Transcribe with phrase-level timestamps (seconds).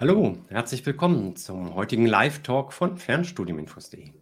[0.00, 4.12] Hallo, herzlich willkommen zum heutigen Live-Talk von Fernstudiuminfos.de.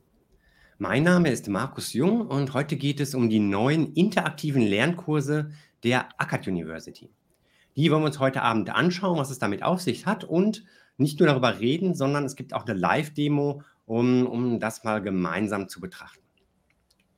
[0.79, 5.53] Mein Name ist Markus Jung und heute geht es um die neuen interaktiven Lernkurse
[5.85, 7.11] der Akkad University.
[7.77, 10.65] Die wollen wir uns heute Abend anschauen, was es damit auf sich hat und
[10.97, 15.69] nicht nur darüber reden, sondern es gibt auch eine Live-Demo, um, um das mal gemeinsam
[15.69, 16.25] zu betrachten.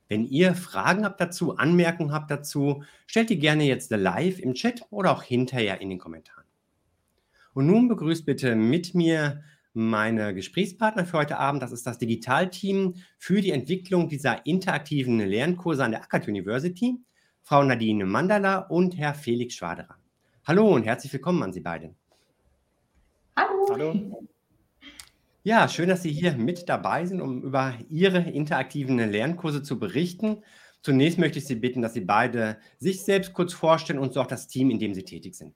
[0.07, 4.83] Wenn ihr Fragen habt dazu, Anmerkungen habt dazu, stellt die gerne jetzt live im Chat
[4.91, 6.40] oder auch hinterher in den Kommentaren.
[7.53, 11.61] Und nun begrüßt bitte mit mir meine Gesprächspartner für heute Abend.
[11.61, 16.97] Das ist das Digitalteam für die Entwicklung dieser interaktiven Lernkurse an der Akkad University,
[17.43, 19.97] Frau Nadine Mandala und Herr Felix Schwaderer.
[20.45, 21.93] Hallo und herzlich willkommen an Sie beide.
[23.35, 23.67] Hallo.
[23.69, 24.27] Hallo.
[25.43, 30.43] Ja, schön, dass Sie hier mit dabei sind, um über Ihre interaktiven Lernkurse zu berichten.
[30.83, 34.27] Zunächst möchte ich Sie bitten, dass Sie beide sich selbst kurz vorstellen und so auch
[34.27, 35.53] das Team, in dem Sie tätig sind.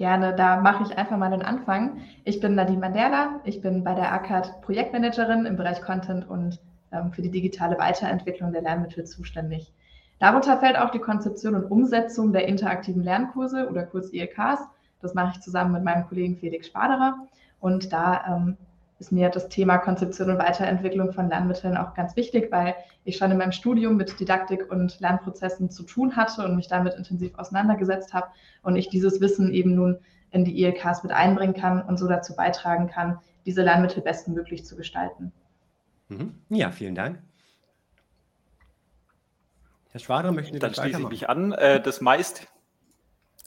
[0.00, 2.00] Gerne, da mache ich einfach mal den Anfang.
[2.24, 6.58] Ich bin Nadine Mandela, ich bin bei der ACAD Projektmanagerin im Bereich Content und
[6.90, 9.70] ähm, für die digitale Weiterentwicklung der Lernmittel zuständig.
[10.18, 14.60] Darunter fällt auch die Konzeption und Umsetzung der interaktiven Lernkurse oder kurz ILKs.
[15.02, 17.18] Das mache ich zusammen mit meinem Kollegen Felix Spaderer
[17.60, 18.56] und da ähm,
[19.00, 23.30] ist mir das Thema Konzeption und Weiterentwicklung von Lernmitteln auch ganz wichtig, weil ich schon
[23.30, 28.12] in meinem Studium mit Didaktik und Lernprozessen zu tun hatte und mich damit intensiv auseinandergesetzt
[28.12, 28.28] habe
[28.62, 29.98] und ich dieses Wissen eben nun
[30.30, 34.76] in die ILKs mit einbringen kann und so dazu beitragen kann, diese Lernmittel bestmöglich zu
[34.76, 35.32] gestalten.
[36.08, 36.34] Mhm.
[36.50, 37.22] Ja, vielen Dank.
[39.92, 41.52] Herr Schwader, möchten Sie Dann schließe ich mich an.
[41.52, 42.46] Äh, das meist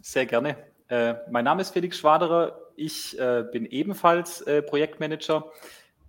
[0.02, 0.58] sehr gerne.
[0.90, 2.63] Äh, mein Name ist Felix Schwaderer.
[2.76, 5.52] Ich äh, bin ebenfalls äh, Projektmanager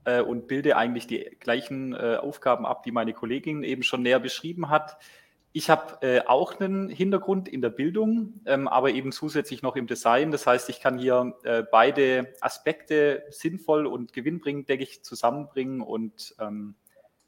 [0.05, 4.21] äh, und bilde eigentlich die gleichen äh, Aufgaben ab, die meine Kollegin eben schon näher
[4.21, 4.97] beschrieben hat.
[5.53, 9.87] Ich habe äh, auch einen Hintergrund in der Bildung, ähm, aber eben zusätzlich noch im
[9.87, 10.33] Design.
[10.33, 11.35] Das heißt, ich kann hier
[11.71, 16.75] beide Aspekte sinnvoll und gewinnbringend, denke ich, zusammenbringen und ähm,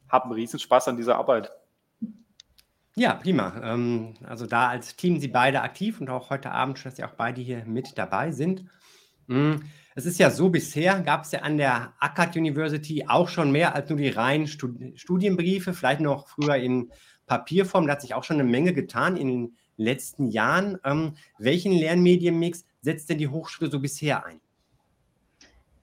[0.08, 1.52] habe einen Riesenspaß an dieser Arbeit.
[2.98, 3.52] Ja, prima.
[3.62, 7.12] Ähm, also da als Team Sie beide aktiv und auch heute Abend, dass Sie auch
[7.12, 8.64] beide hier mit dabei sind.
[9.28, 9.62] Hm,
[9.94, 13.74] es ist ja so, bisher gab es ja an der Akkad University auch schon mehr
[13.74, 16.92] als nur die reinen Studienbriefe, vielleicht noch früher in
[17.26, 17.86] Papierform.
[17.86, 20.78] Da hat sich auch schon eine Menge getan in den letzten Jahren.
[20.84, 24.40] Ähm, welchen Lernmedienmix setzt denn die Hochschule so bisher ein?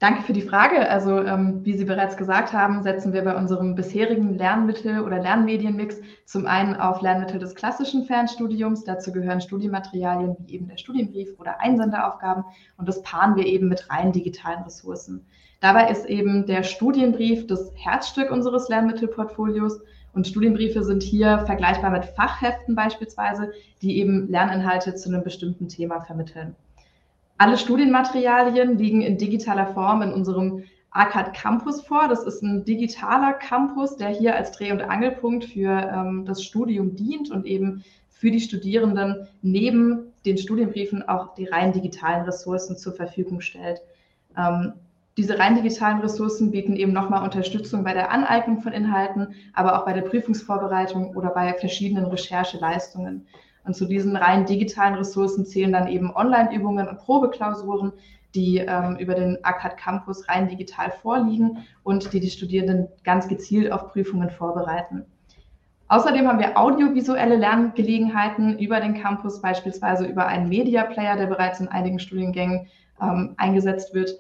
[0.04, 0.90] Danke für die Frage.
[0.90, 6.02] Also ähm, wie Sie bereits gesagt haben, setzen wir bei unserem bisherigen Lernmittel- oder Lernmedienmix
[6.26, 8.84] zum einen auf Lernmittel des klassischen Fernstudiums.
[8.84, 12.44] Dazu gehören Studienmaterialien wie eben der Studienbrief oder Einsenderaufgaben
[12.76, 15.26] und das paaren wir eben mit rein digitalen Ressourcen.
[15.62, 19.80] Dabei ist eben der Studienbrief das Herzstück unseres Lernmittelportfolios
[20.12, 26.02] und Studienbriefe sind hier vergleichbar mit Fachheften beispielsweise, die eben Lerninhalte zu einem bestimmten Thema
[26.02, 26.58] vermitteln.
[27.38, 32.08] Alle Studienmaterialien liegen in digitaler Form in unserem ACAD Campus vor.
[32.08, 36.96] Das ist ein digitaler Campus, der hier als Dreh- und Angelpunkt für ähm, das Studium
[36.96, 42.94] dient und eben für die Studierenden neben den Studienbriefen auch die rein digitalen Ressourcen zur
[42.94, 43.82] Verfügung stellt.
[44.38, 44.74] Ähm,
[45.18, 49.86] diese rein digitalen Ressourcen bieten eben nochmal Unterstützung bei der Aneignung von Inhalten, aber auch
[49.86, 53.28] bei der Prüfungsvorbereitung oder bei verschiedenen Rechercheleistungen.
[53.66, 57.94] Und zu diesen rein digitalen Ressourcen zählen dann eben Online-Übungen und Probeklausuren,
[58.36, 63.72] die ähm, über den ACAD Campus rein digital vorliegen und die die Studierenden ganz gezielt
[63.72, 65.06] auf Prüfungen vorbereiten.
[65.88, 71.60] Außerdem haben wir audiovisuelle Lerngelegenheiten über den Campus, beispielsweise über einen Media Player, der bereits
[71.60, 72.68] in einigen Studiengängen
[73.02, 74.16] ähm, eingesetzt wird.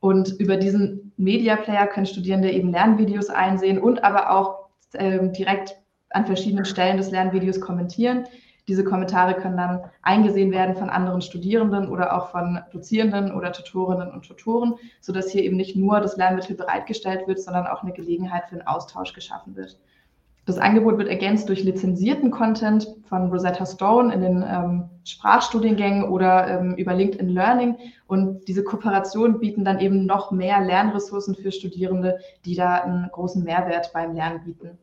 [0.00, 5.76] Und über diesen Media Player können Studierende eben Lernvideos einsehen und aber auch ähm, direkt
[6.10, 8.24] an verschiedenen Stellen des Lernvideos kommentieren.
[8.68, 14.12] Diese Kommentare können dann eingesehen werden von anderen Studierenden oder auch von Dozierenden oder Tutorinnen
[14.12, 18.44] und Tutoren, sodass hier eben nicht nur das Lernmittel bereitgestellt wird, sondern auch eine Gelegenheit
[18.46, 19.78] für den Austausch geschaffen wird.
[20.44, 26.48] Das Angebot wird ergänzt durch lizenzierten Content von Rosetta Stone in den ähm, Sprachstudiengängen oder
[26.48, 27.76] ähm, über LinkedIn Learning.
[28.06, 33.44] Und diese Kooperationen bieten dann eben noch mehr Lernressourcen für Studierende, die da einen großen
[33.44, 34.78] Mehrwert beim Lernen bieten.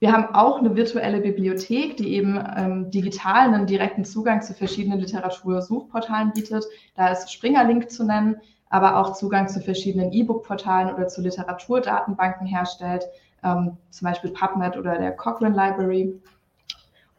[0.00, 4.98] Wir haben auch eine virtuelle Bibliothek, die eben ähm, digital einen direkten Zugang zu verschiedenen
[4.98, 6.64] Literatursuchportalen bietet.
[6.94, 8.36] Da ist Springer Link zu nennen,
[8.68, 13.04] aber auch Zugang zu verschiedenen E-Book-Portalen oder zu Literaturdatenbanken herstellt,
[13.44, 16.20] ähm, zum Beispiel PubMed oder der Cochrane Library.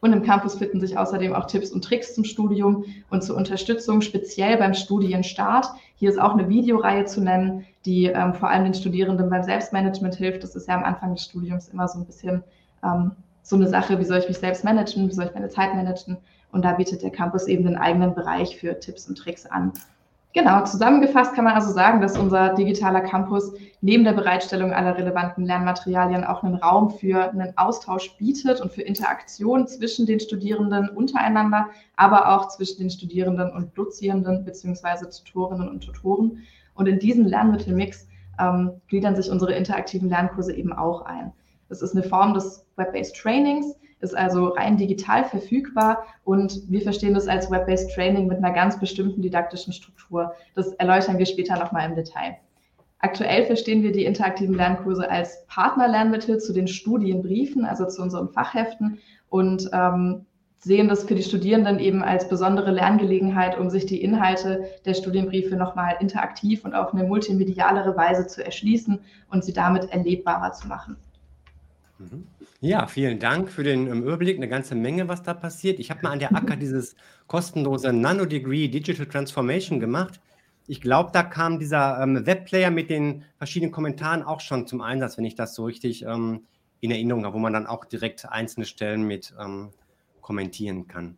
[0.00, 4.02] Und im Campus finden sich außerdem auch Tipps und Tricks zum Studium und zur Unterstützung,
[4.02, 5.66] speziell beim Studienstart.
[5.96, 10.14] Hier ist auch eine Videoreihe zu nennen, die ähm, vor allem den Studierenden beim Selbstmanagement
[10.14, 10.42] hilft.
[10.42, 12.44] Das ist ja am Anfang des Studiums immer so ein bisschen
[12.86, 13.12] ähm,
[13.42, 16.18] so eine Sache, wie soll ich mich selbst managen, wie soll ich meine Zeit managen.
[16.52, 19.72] Und da bietet der Campus eben den eigenen Bereich für Tipps und Tricks an.
[20.36, 25.46] Genau, zusammengefasst kann man also sagen, dass unser digitaler Campus neben der Bereitstellung aller relevanten
[25.46, 31.68] Lernmaterialien auch einen Raum für einen Austausch bietet und für Interaktion zwischen den Studierenden untereinander,
[31.96, 35.06] aber auch zwischen den Studierenden und Dozierenden bzw.
[35.06, 36.42] Tutorinnen und Tutoren.
[36.74, 38.06] Und in diesen Lernmittelmix
[38.38, 41.32] ähm, gliedern sich unsere interaktiven Lernkurse eben auch ein.
[41.68, 47.14] Es ist eine Form des Web-Based Trainings, ist also rein digital verfügbar und wir verstehen
[47.14, 50.34] das als Web-Based Training mit einer ganz bestimmten didaktischen Struktur.
[50.54, 52.36] Das erläutern wir später nochmal im Detail.
[52.98, 58.98] Aktuell verstehen wir die interaktiven Lernkurse als Partnerlernmittel zu den Studienbriefen, also zu unseren Fachheften
[59.28, 60.26] und ähm,
[60.58, 65.56] sehen das für die Studierenden eben als besondere Lerngelegenheit, um sich die Inhalte der Studienbriefe
[65.56, 68.98] nochmal interaktiv und auf eine multimedialere Weise zu erschließen
[69.30, 70.96] und sie damit erlebbarer zu machen.
[71.98, 72.26] Mhm.
[72.60, 74.36] Ja, vielen Dank für den ähm, Überblick.
[74.36, 75.78] Eine ganze Menge, was da passiert.
[75.78, 76.94] Ich habe mal an der ACKA dieses
[77.26, 80.20] kostenlose Nano-Degree Digital Transformation gemacht.
[80.66, 85.16] Ich glaube, da kam dieser ähm, Webplayer mit den verschiedenen Kommentaren auch schon zum Einsatz,
[85.16, 86.42] wenn ich das so richtig ähm,
[86.80, 89.70] in Erinnerung habe, wo man dann auch direkt einzelne Stellen mit ähm,
[90.20, 91.16] kommentieren kann.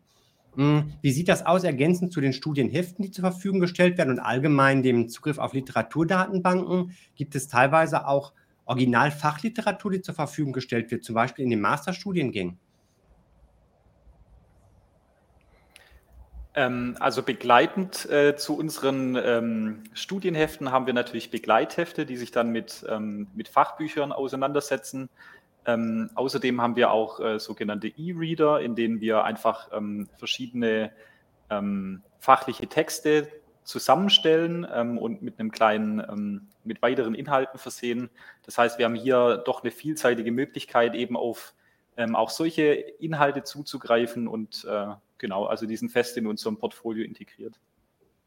[0.55, 4.19] Hm, wie sieht das aus, ergänzend zu den Studienheften, die zur Verfügung gestellt werden und
[4.19, 6.91] allgemein dem Zugriff auf Literaturdatenbanken?
[7.15, 8.33] Gibt es teilweise auch
[8.69, 12.59] Originalfachliteratur, die zur Verfügung gestellt wird, zum Beispiel in den Masterstudiengängen?
[16.53, 22.51] Ähm, also begleitend äh, zu unseren ähm, Studienheften haben wir natürlich Begleithefte, die sich dann
[22.51, 25.09] mit, ähm, mit Fachbüchern auseinandersetzen.
[25.65, 30.91] Ähm, außerdem haben wir auch äh, sogenannte E-Reader, in denen wir einfach ähm, verschiedene
[31.49, 33.27] ähm, fachliche Texte
[33.69, 38.09] zusammenstellen ähm, und mit einem kleinen, ähm, mit weiteren Inhalten versehen.
[38.43, 41.53] Das heißt, wir haben hier doch eine vielseitige Möglichkeit, eben auf
[41.95, 44.87] ähm, auch solche Inhalte zuzugreifen und äh,
[45.19, 47.59] genau, also diesen fest in unserem Portfolio integriert.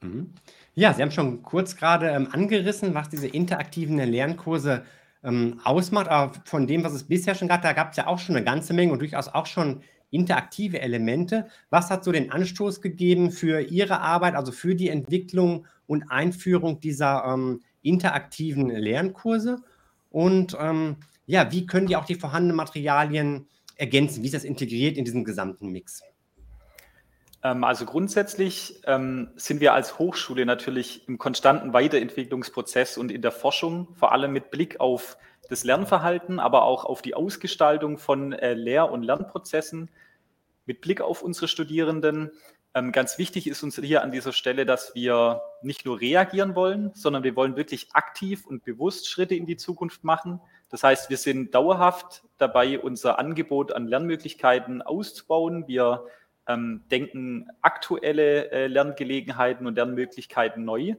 [0.01, 0.33] Mhm.
[0.75, 4.85] Ja, Sie haben schon kurz gerade ähm, angerissen, was diese interaktiven Lernkurse
[5.25, 8.21] ähm, ausmacht, aber von dem, was es bisher schon gab, da gab es ja auch
[8.21, 11.49] schon eine ganze Menge und durchaus auch schon interaktive Elemente.
[11.71, 16.79] Was hat so den Anstoß gegeben für Ihre Arbeit, also für die Entwicklung und Einführung
[16.79, 19.63] dieser ähm, interaktiven Lernkurse?
[20.11, 24.23] Und ähm, ja, wie können die auch die vorhandenen Materialien ergänzen?
[24.23, 26.03] Wie ist das integriert in diesen gesamten Mix?
[27.43, 33.33] Ähm, also grundsätzlich ähm, sind wir als Hochschule natürlich im konstanten Weiterentwicklungsprozess und in der
[33.33, 35.17] Forschung, vor allem mit Blick auf
[35.49, 39.91] das Lernverhalten, aber auch auf die Ausgestaltung von äh, Lehr- und Lernprozessen
[40.67, 42.31] mit Blick auf unsere Studierenden.
[42.75, 46.93] Ähm, ganz wichtig ist uns hier an dieser Stelle, dass wir nicht nur reagieren wollen,
[46.95, 50.41] sondern wir wollen wirklich aktiv und bewusst Schritte in die Zukunft machen.
[50.71, 55.67] Das heißt, wir sind dauerhaft dabei, unser Angebot an Lernmöglichkeiten auszubauen.
[55.67, 56.07] Wir
[56.49, 60.95] ähm, denken aktuelle äh, Lerngelegenheiten und Lernmöglichkeiten neu.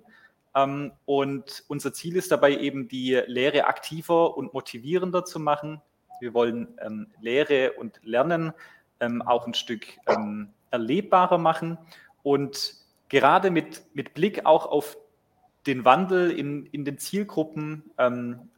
[0.56, 5.82] Ähm, und unser Ziel ist dabei eben, die Lehre aktiver und motivierender zu machen.
[6.20, 8.54] Wir wollen ähm, Lehre und Lernen
[9.00, 11.78] ähm, auch ein Stück ähm, erlebbarer machen
[12.24, 12.76] und
[13.10, 14.98] gerade mit, mit Blick auch auf
[15.68, 18.50] den Wandel in, in den Zielgruppen ähm,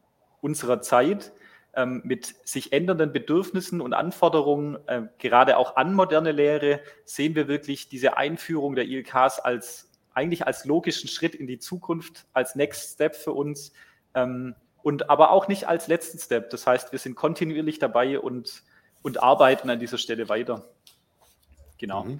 [0.41, 1.33] unserer Zeit,
[1.75, 7.47] ähm, mit sich ändernden Bedürfnissen und Anforderungen, äh, gerade auch an moderne Lehre, sehen wir
[7.47, 12.93] wirklich diese Einführung der ILKs als eigentlich als logischen Schritt in die Zukunft, als Next
[12.93, 13.73] Step für uns
[14.13, 16.49] ähm, und aber auch nicht als letzten Step.
[16.49, 18.63] Das heißt, wir sind kontinuierlich dabei und,
[19.03, 20.63] und arbeiten an dieser Stelle weiter.
[21.77, 22.05] Genau.
[22.05, 22.19] Mhm.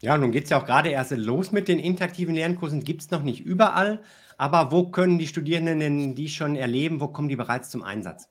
[0.00, 2.84] Ja, nun geht es ja auch gerade erst los mit den interaktiven Lernkursen.
[2.84, 4.02] Gibt es noch nicht überall,
[4.36, 7.00] aber wo können die Studierenden die schon erleben?
[7.00, 8.28] Wo kommen die bereits zum Einsatz?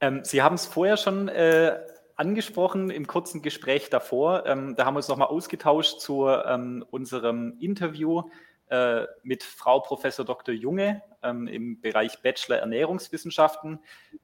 [0.00, 1.78] Ähm, Sie haben es vorher schon äh,
[2.16, 4.44] angesprochen im kurzen Gespräch davor.
[4.46, 8.22] Ähm, da haben wir uns nochmal ausgetauscht zu ähm, unserem Interview
[8.68, 10.54] äh, mit Frau Professor Dr.
[10.54, 13.80] Junge ähm, im Bereich Bachelor Ernährungswissenschaften.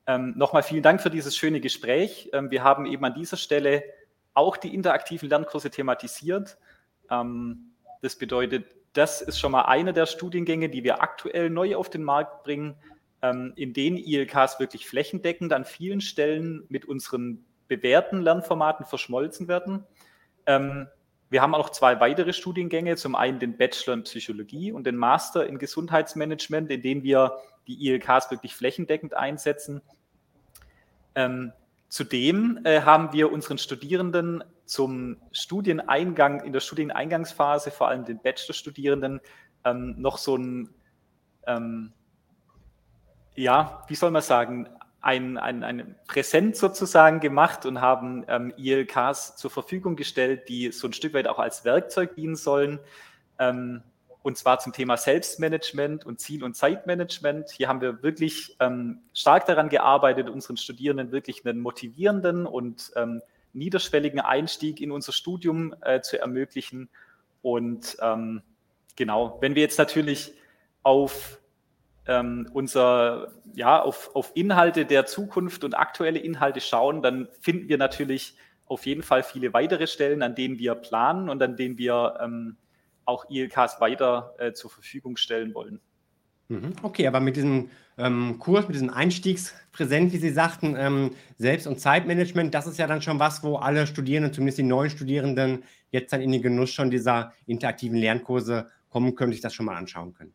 [0.06, 2.30] Ähm, nochmal vielen Dank für dieses schöne Gespräch.
[2.32, 3.82] Ähm, wir haben eben an dieser Stelle
[4.34, 6.58] auch die interaktiven Lernkurse thematisiert.
[7.08, 12.02] Das bedeutet, das ist schon mal einer der Studiengänge, die wir aktuell neu auf den
[12.02, 12.76] Markt bringen,
[13.56, 19.84] in denen ILKs wirklich flächendeckend an vielen Stellen mit unseren bewährten Lernformaten verschmolzen werden.
[20.46, 20.88] Ähm,
[21.28, 25.46] wir haben auch zwei weitere Studiengänge, zum einen den Bachelor in Psychologie und den Master
[25.46, 29.82] in Gesundheitsmanagement, in denen wir die ILKs wirklich flächendeckend einsetzen.
[31.16, 31.52] Ähm,
[31.88, 39.20] zudem äh, haben wir unseren Studierenden zum Studieneingang, in der Studieneingangsphase, vor allem den Bachelorstudierenden,
[39.64, 40.70] ähm, noch so ein,
[41.46, 41.92] ähm,
[43.36, 44.68] ja, wie soll man sagen,
[45.00, 50.88] ein, ein, ein Präsent sozusagen gemacht und haben ähm, ILKs zur Verfügung gestellt, die so
[50.88, 52.80] ein Stück weit auch als Werkzeug dienen sollen,
[53.38, 53.82] ähm,
[54.26, 57.48] und zwar zum Thema Selbstmanagement und Ziel- und Zeitmanagement.
[57.48, 63.22] Hier haben wir wirklich ähm, stark daran gearbeitet, unseren Studierenden wirklich einen motivierenden und ähm,
[63.52, 66.88] niederschwelligen Einstieg in unser Studium äh, zu ermöglichen.
[67.40, 68.42] Und ähm,
[68.96, 70.32] genau, wenn wir jetzt natürlich
[70.82, 71.38] auf
[72.06, 77.78] ähm, unser, ja, auf, auf Inhalte der Zukunft und aktuelle Inhalte schauen, dann finden wir
[77.78, 78.36] natürlich
[78.66, 82.56] auf jeden Fall viele weitere Stellen, an denen wir planen und an denen wir ähm,
[83.04, 85.80] auch ILKs weiter äh, zur Verfügung stellen wollen.
[86.48, 86.74] Mhm.
[86.82, 91.80] Okay, aber mit diesem ähm, Kurs, mit diesem Einstiegspräsent, wie Sie sagten, ähm, Selbst- und
[91.80, 96.12] Zeitmanagement, das ist ja dann schon was, wo alle Studierenden, zumindest die neuen Studierenden, jetzt
[96.12, 100.12] dann in den Genuss schon dieser interaktiven Lernkurse kommen können, sich das schon mal anschauen
[100.12, 100.34] können.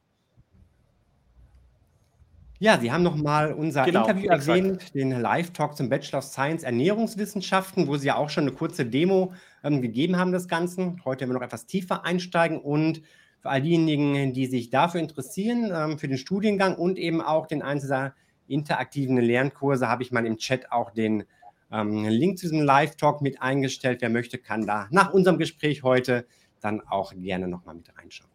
[2.61, 4.47] Ja, Sie haben nochmal unser genau, Interview exakt.
[4.47, 8.85] erwähnt, den Live-Talk zum Bachelor of Science Ernährungswissenschaften, wo Sie ja auch schon eine kurze
[8.85, 11.03] Demo ähm, gegeben haben des Ganzen.
[11.03, 13.01] Heute werden wir noch etwas tiefer einsteigen und
[13.39, 17.63] für all diejenigen, die sich dafür interessieren, ähm, für den Studiengang und eben auch den
[17.63, 18.11] einzelnen
[18.47, 21.23] interaktiven Lernkurse, habe ich mal im Chat auch den
[21.71, 24.01] ähm, Link zu diesem Live-Talk mit eingestellt.
[24.01, 26.27] Wer möchte, kann da nach unserem Gespräch heute
[26.59, 28.29] dann auch gerne nochmal mit reinschauen.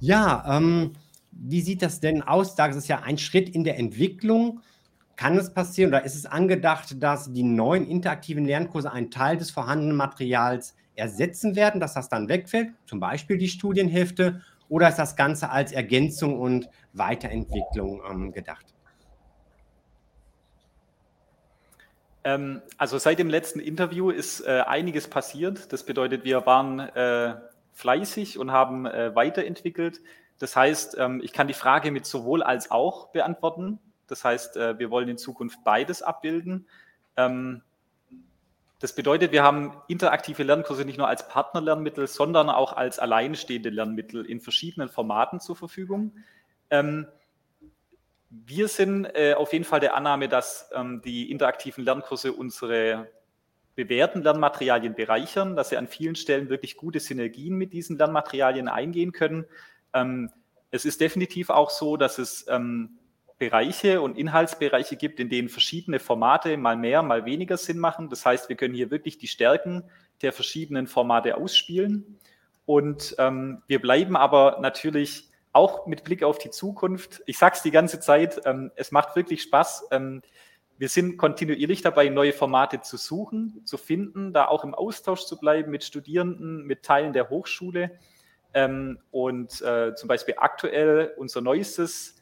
[0.00, 0.94] Ja, ähm,
[1.32, 2.54] wie sieht das denn aus?
[2.54, 4.60] Das ist ja ein Schritt in der Entwicklung.
[5.16, 9.50] Kann es passieren oder ist es angedacht, dass die neuen interaktiven Lernkurse einen Teil des
[9.50, 15.16] vorhandenen Materials ersetzen werden, dass das dann wegfällt, zum Beispiel die Studienhefte, oder ist das
[15.16, 18.64] Ganze als Ergänzung und Weiterentwicklung ähm, gedacht?
[22.24, 25.72] Ähm, also seit dem letzten Interview ist äh, einiges passiert.
[25.72, 27.34] Das bedeutet, wir waren äh,
[27.72, 30.00] fleißig und haben äh, weiterentwickelt.
[30.42, 33.78] Das heißt, ähm, ich kann die Frage mit sowohl als auch beantworten.
[34.08, 36.66] Das heißt, äh, wir wollen in Zukunft beides abbilden.
[37.16, 37.62] Ähm,
[38.80, 44.26] das bedeutet, wir haben interaktive Lernkurse nicht nur als Partnerlernmittel, sondern auch als alleinstehende Lernmittel
[44.26, 46.16] in verschiedenen Formaten zur Verfügung.
[46.70, 47.06] Ähm,
[48.28, 50.70] wir sind äh, auf jeden Fall der Annahme, dass
[51.04, 53.06] die interaktiven Lernkurse unsere
[53.76, 59.12] bewährten Lernmaterialien bereichern, dass sie an vielen Stellen wirklich gute Synergien mit diesen Lernmaterialien eingehen
[59.12, 59.46] können
[60.70, 62.98] es ist definitiv auch so, dass es ähm,
[63.38, 68.08] Bereiche und Inhaltsbereiche gibt, in denen verschiedene Formate mal mehr, mal weniger Sinn machen.
[68.08, 69.84] Das heißt, wir können hier wirklich die Stärken
[70.22, 72.18] der verschiedenen Formate ausspielen.
[72.66, 77.22] Und ähm, wir bleiben aber natürlich auch mit Blick auf die Zukunft.
[77.26, 79.88] Ich sage es die ganze Zeit, ähm, es macht wirklich Spaß.
[79.90, 80.22] Ähm,
[80.78, 85.38] wir sind kontinuierlich dabei, neue Formate zu suchen, zu finden, da auch im Austausch zu
[85.38, 87.98] bleiben mit Studierenden, mit Teilen der Hochschule.
[88.54, 92.16] Ähm, und äh, zum Beispiel aktuell unser neuestes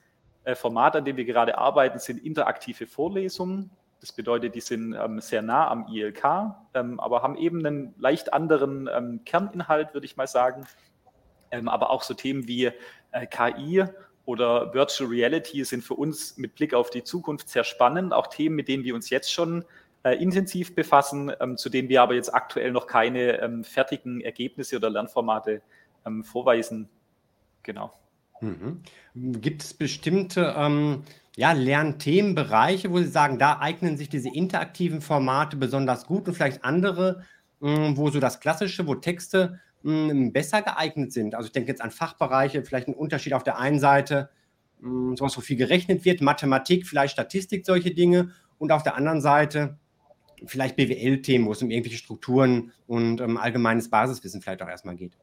[0.44, 3.70] äh, Format, an dem wir gerade arbeiten, sind interaktive Vorlesungen.
[4.00, 6.24] Das bedeutet, die sind ähm, sehr nah am ILK,
[6.74, 10.66] ähm, aber haben eben einen leicht anderen ähm, Kerninhalt, würde ich mal sagen.
[11.50, 12.70] Ähm, aber auch so Themen wie
[13.12, 13.84] äh, KI
[14.24, 18.14] oder Virtual Reality sind für uns mit Blick auf die Zukunft sehr spannend.
[18.14, 19.64] Auch Themen, mit denen wir uns jetzt schon
[20.04, 24.88] äh, intensiv befassen, ähm, zu denen wir aber jetzt aktuell noch keine fertigen Ergebnisse oder
[24.88, 25.60] Lernformate
[26.06, 26.88] ähm, vorweisen.
[27.62, 27.92] Genau.
[28.40, 28.82] Mhm.
[29.14, 31.02] Gibt es bestimmte ähm,
[31.36, 36.64] ja, Lernthemenbereiche, wo Sie sagen, da eignen sich diese interaktiven Formate besonders gut und vielleicht
[36.64, 37.24] andere,
[37.62, 41.34] ähm, wo so das Klassische, wo Texte ähm, besser geeignet sind?
[41.34, 44.30] Also ich denke jetzt an Fachbereiche, vielleicht ein Unterschied auf der einen Seite,
[44.82, 49.20] ähm, sowas, wo viel gerechnet wird, Mathematik, vielleicht Statistik, solche Dinge und auf der anderen
[49.20, 49.78] Seite
[50.46, 55.16] vielleicht BWL-Themen, wo es um irgendwelche Strukturen und ähm, allgemeines Basiswissen vielleicht auch erstmal geht.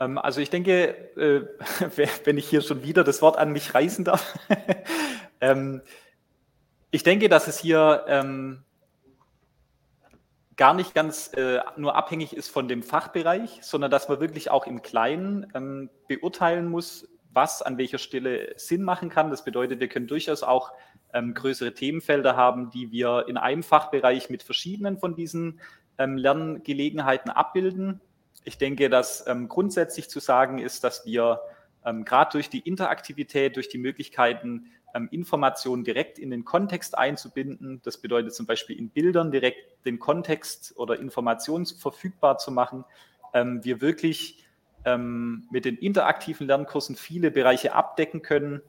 [0.00, 1.42] Ähm, also ich denke, äh,
[2.24, 4.38] wenn ich hier schon wieder das Wort an mich reißen darf,
[5.40, 5.82] ähm,
[6.90, 8.64] ich denke, dass es hier ähm,
[10.56, 14.66] gar nicht ganz äh, nur abhängig ist von dem Fachbereich, sondern dass man wirklich auch
[14.66, 19.30] im Kleinen beurteilen muss, was an welcher Stelle Sinn machen kann.
[19.30, 20.72] Das bedeutet, wir können durchaus auch
[21.12, 25.60] größere Themenfelder haben, die wir in einem Fachbereich mit verschiedenen von diesen
[25.96, 28.00] Lerngelegenheiten abbilden
[28.44, 31.40] ich denke, dass ähm, grundsätzlich zu sagen ist, dass wir
[31.84, 37.80] ähm, gerade durch die Interaktivität, durch die Möglichkeiten, ähm, Informationen direkt in den Kontext einzubinden,
[37.84, 42.84] das bedeutet zum Beispiel in Bildern direkt den Kontext oder Informationen verfügbar zu machen,
[43.34, 44.44] ähm, wir wirklich
[44.84, 48.62] ähm, mit den interaktiven Lernkursen viele Bereiche abdecken können,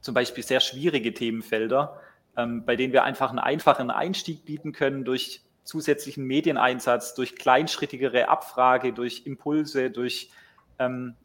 [0.00, 2.00] zum Beispiel sehr schwierige Themenfelder,
[2.36, 8.28] ähm, bei denen wir einfach einen einfachen Einstieg bieten können durch zusätzlichen Medieneinsatz, durch kleinschrittigere
[8.28, 10.30] Abfrage, durch Impulse, durch,
[10.78, 11.16] ähm,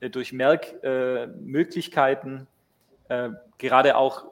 [0.00, 2.46] äh, durch Merkmöglichkeiten.
[3.08, 4.26] Äh, äh, gerade auch,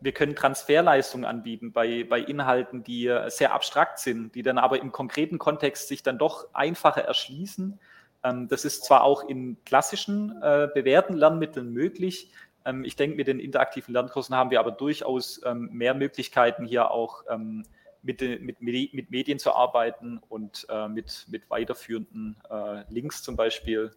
[0.00, 4.80] wir können Transferleistungen anbieten bei, bei Inhalten, die äh, sehr abstrakt sind, die dann aber
[4.80, 7.80] im konkreten Kontext sich dann doch einfacher erschließen.
[8.22, 12.30] Ähm, das ist zwar auch in klassischen äh, bewährten Lernmitteln möglich.
[12.64, 16.92] Ähm, ich denke, mit den interaktiven Lernkursen haben wir aber durchaus ähm, mehr Möglichkeiten, hier
[16.92, 17.64] auch ähm,
[18.08, 23.92] mit, mit, mit, Medien zu arbeiten und äh, mit, mit weiterführenden äh, Links zum Beispiel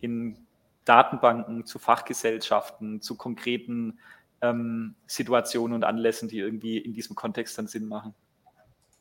[0.00, 0.38] in
[0.86, 3.98] Datenbanken zu Fachgesellschaften, zu konkreten
[4.40, 8.14] ähm, Situationen und Anlässen, die irgendwie in diesem Kontext dann Sinn machen.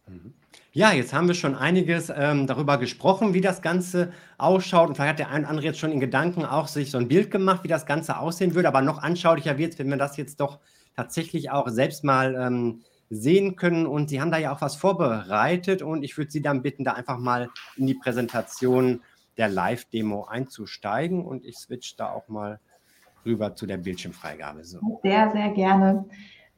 [0.08, 0.34] Mhm.
[0.74, 4.90] Ja, jetzt haben wir schon einiges ähm, darüber gesprochen, wie das Ganze ausschaut.
[4.90, 7.08] Und vielleicht hat der ein oder andere jetzt schon in Gedanken auch sich so ein
[7.08, 8.68] Bild gemacht, wie das Ganze aussehen würde.
[8.68, 10.60] Aber noch anschaulicher wird es, wenn wir das jetzt doch
[10.96, 12.82] tatsächlich auch selbst mal ähm,
[13.16, 13.86] sehen können.
[13.86, 15.82] Und Sie haben da ja auch was vorbereitet.
[15.82, 19.02] Und ich würde Sie dann bitten, da einfach mal in die Präsentation
[19.38, 21.26] der Live-Demo einzusteigen.
[21.26, 22.60] Und ich switch da auch mal
[23.26, 24.64] rüber zu der Bildschirmfreigabe.
[24.64, 25.00] So.
[25.04, 26.06] Sehr, sehr gerne.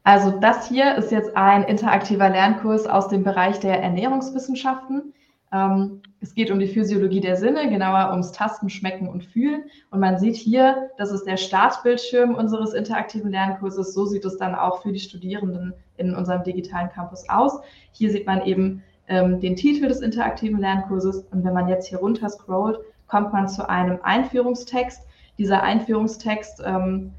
[0.03, 5.13] Also das hier ist jetzt ein interaktiver Lernkurs aus dem Bereich der Ernährungswissenschaften.
[5.51, 9.65] Ähm, es geht um die Physiologie der Sinne, genauer ums Tasten, Schmecken und Fühlen.
[9.91, 13.93] Und man sieht hier, das ist der Startbildschirm unseres interaktiven Lernkurses.
[13.93, 17.59] So sieht es dann auch für die Studierenden in unserem digitalen Campus aus.
[17.91, 21.25] Hier sieht man eben ähm, den Titel des interaktiven Lernkurses.
[21.31, 25.01] Und wenn man jetzt hier runter scrollt, kommt man zu einem Einführungstext.
[25.37, 27.11] Dieser Einführungstext ähm,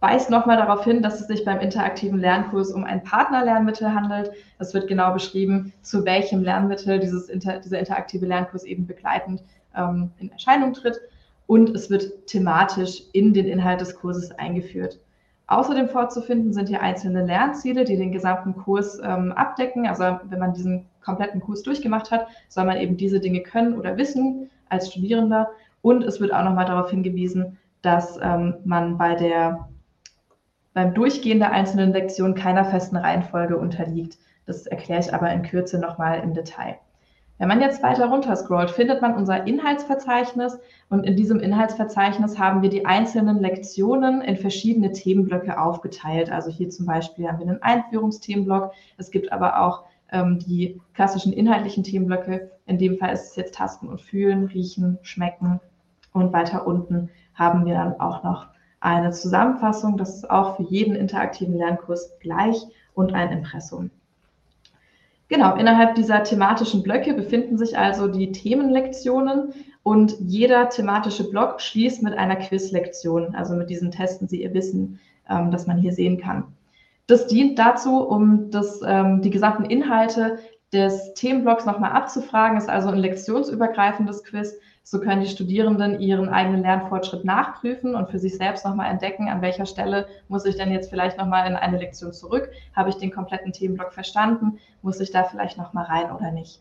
[0.00, 4.32] weist nochmal darauf hin, dass es sich beim interaktiven Lernkurs um ein Partnerlernmittel handelt.
[4.58, 9.42] Es wird genau beschrieben, zu welchem Lernmittel dieses inter, dieser interaktive Lernkurs eben begleitend
[9.76, 11.00] ähm, in Erscheinung tritt.
[11.46, 15.00] Und es wird thematisch in den Inhalt des Kurses eingeführt.
[15.48, 19.86] Außerdem vorzufinden sind hier einzelne Lernziele, die den gesamten Kurs ähm, abdecken.
[19.86, 23.96] Also wenn man diesen kompletten Kurs durchgemacht hat, soll man eben diese Dinge können oder
[23.96, 25.50] wissen als Studierender.
[25.82, 29.69] Und es wird auch nochmal darauf hingewiesen, dass ähm, man bei der
[30.72, 34.18] beim Durchgehen der einzelnen Lektionen keiner festen Reihenfolge unterliegt.
[34.46, 36.78] Das erkläre ich aber in Kürze nochmal im Detail.
[37.38, 40.58] Wenn man jetzt weiter runter scrollt, findet man unser Inhaltsverzeichnis
[40.90, 46.30] und in diesem Inhaltsverzeichnis haben wir die einzelnen Lektionen in verschiedene Themenblöcke aufgeteilt.
[46.30, 48.72] Also hier zum Beispiel haben wir einen Einführungsthemenblock.
[48.98, 52.50] Es gibt aber auch ähm, die klassischen inhaltlichen Themenblöcke.
[52.66, 55.60] In dem Fall ist es jetzt Tasten und Fühlen, Riechen, Schmecken
[56.12, 58.48] und weiter unten haben wir dann auch noch
[58.80, 62.56] eine Zusammenfassung, das ist auch für jeden interaktiven Lernkurs gleich
[62.94, 63.90] und ein Impressum.
[65.28, 72.02] Genau, innerhalb dieser thematischen Blöcke befinden sich also die Themenlektionen und jeder thematische Block schließt
[72.02, 76.18] mit einer Quizlektion, also mit diesen Testen Sie Ihr Wissen, ähm, das man hier sehen
[76.18, 76.44] kann.
[77.06, 80.38] Das dient dazu, um das, ähm, die gesamten Inhalte
[80.72, 86.62] des Themenblocks nochmal abzufragen, ist also ein lektionsübergreifendes Quiz, so können die Studierenden ihren eigenen
[86.62, 90.90] Lernfortschritt nachprüfen und für sich selbst nochmal entdecken, an welcher Stelle muss ich denn jetzt
[90.90, 92.50] vielleicht nochmal in eine Lektion zurück?
[92.74, 94.58] Habe ich den kompletten Themenblock verstanden?
[94.82, 96.60] Muss ich da vielleicht nochmal rein oder nicht?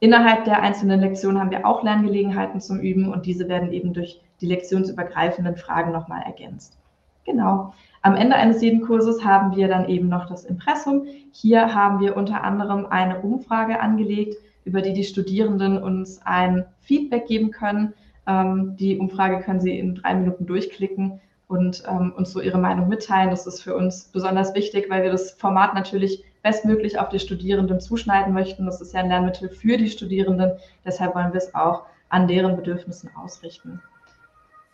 [0.00, 4.20] Innerhalb der einzelnen Lektionen haben wir auch Lerngelegenheiten zum Üben und diese werden eben durch
[4.40, 6.76] die lektionsübergreifenden Fragen nochmal ergänzt.
[7.24, 7.72] Genau.
[8.02, 11.06] Am Ende eines jeden Kurses haben wir dann eben noch das Impressum.
[11.32, 14.36] Hier haben wir unter anderem eine Umfrage angelegt,
[14.66, 17.94] über die die Studierenden uns ein Feedback geben können.
[18.26, 22.88] Ähm, die Umfrage können Sie in drei Minuten durchklicken und ähm, uns so Ihre Meinung
[22.88, 23.30] mitteilen.
[23.30, 27.80] Das ist für uns besonders wichtig, weil wir das Format natürlich bestmöglich auf die Studierenden
[27.80, 28.66] zuschneiden möchten.
[28.66, 30.52] Das ist ja ein Lernmittel für die Studierenden.
[30.84, 33.80] Deshalb wollen wir es auch an deren Bedürfnissen ausrichten.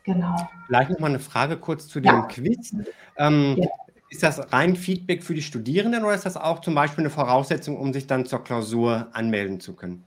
[0.05, 0.37] Genau.
[0.67, 2.23] Vielleicht nochmal eine Frage kurz zu dem ja.
[2.23, 2.75] Quiz.
[3.17, 3.69] Ähm, ja.
[4.09, 7.77] Ist das rein Feedback für die Studierenden oder ist das auch zum Beispiel eine Voraussetzung,
[7.77, 10.05] um sich dann zur Klausur anmelden zu können?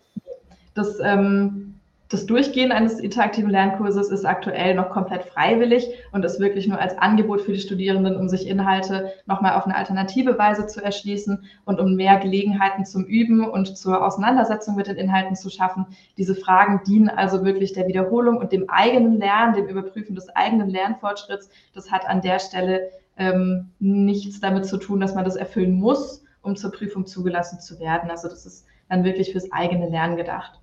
[0.74, 1.76] Das, ähm,
[2.14, 6.96] das Durchgehen eines interaktiven Lernkurses ist aktuell noch komplett freiwillig und ist wirklich nur als
[7.00, 11.80] Angebot für die Studierenden, um sich Inhalte nochmal auf eine alternative Weise zu erschließen und
[11.80, 15.88] um mehr Gelegenheiten zum Üben und zur Auseinandersetzung mit den Inhalten zu schaffen.
[16.18, 20.70] Diese Fragen dienen also wirklich der Wiederholung und dem eigenen Lernen, dem Überprüfen des eigenen
[20.70, 21.50] Lernfortschritts.
[21.74, 26.24] Das hat an der Stelle ähm, nichts damit zu tun, dass man das erfüllen muss,
[26.44, 28.12] um zur Prüfung zugelassen zu werden.
[28.12, 30.60] Also das ist dann wirklich fürs eigene Lernen gedacht.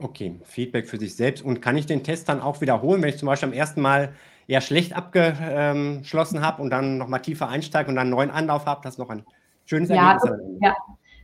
[0.00, 1.44] Okay, Feedback für sich selbst.
[1.44, 4.12] Und kann ich den Test dann auch wiederholen, wenn ich zum Beispiel am ersten Mal
[4.46, 8.80] eher schlecht abgeschlossen habe und dann nochmal tiefer einsteige und dann einen neuen Anlauf habe,
[8.82, 9.24] das ist noch ein
[9.66, 10.30] schönes ja, Ergebnis.
[10.30, 10.76] Das, ja,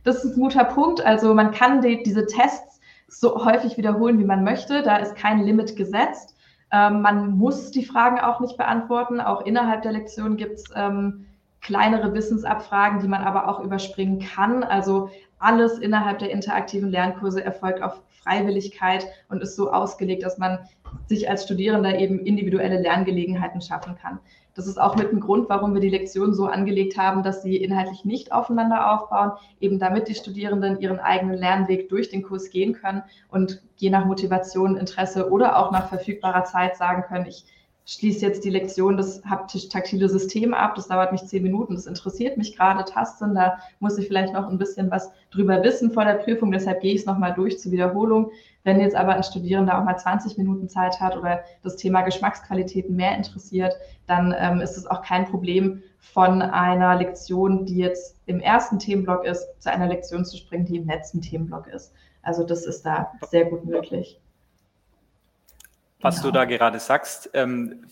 [0.03, 1.03] das ist ein guter Punkt.
[1.03, 4.83] Also man kann die, diese Tests so häufig wiederholen, wie man möchte.
[4.83, 6.35] Da ist kein Limit gesetzt.
[6.71, 9.21] Ähm, man muss die Fragen auch nicht beantworten.
[9.21, 11.25] Auch innerhalb der Lektion gibt es ähm,
[11.61, 14.63] kleinere Wissensabfragen, die man aber auch überspringen kann.
[14.63, 15.09] Also
[15.45, 20.59] alles innerhalb der interaktiven Lernkurse erfolgt auf Freiwilligkeit und ist so ausgelegt, dass man
[21.05, 24.19] sich als Studierender eben individuelle Lerngelegenheiten schaffen kann.
[24.55, 27.57] Das ist auch mit ein Grund, warum wir die Lektionen so angelegt haben, dass sie
[27.57, 32.73] inhaltlich nicht aufeinander aufbauen, eben damit die Studierenden ihren eigenen Lernweg durch den Kurs gehen
[32.73, 37.45] können und je nach Motivation, Interesse oder auch nach verfügbarer Zeit sagen können, ich
[37.85, 40.73] schließe jetzt die Lektion des haptisch-taktile System ab.
[40.75, 41.75] Das dauert mich zehn Minuten.
[41.75, 42.83] Das interessiert mich gerade.
[42.83, 46.51] Tasten, da muss ich vielleicht noch ein bisschen was drüber wissen vor der Prüfung.
[46.51, 48.31] Deshalb gehe ich es nochmal durch zur Wiederholung.
[48.63, 52.95] Wenn jetzt aber ein Studierender auch mal 20 Minuten Zeit hat oder das Thema Geschmacksqualitäten
[52.95, 53.75] mehr interessiert,
[54.07, 59.25] dann ähm, ist es auch kein Problem, von einer Lektion, die jetzt im ersten Themenblock
[59.25, 61.93] ist, zu einer Lektion zu springen, die im letzten Themenblock ist.
[62.21, 64.19] Also das ist da sehr gut möglich
[65.99, 66.27] was genau.
[66.27, 67.85] du da gerade sagst, ähm,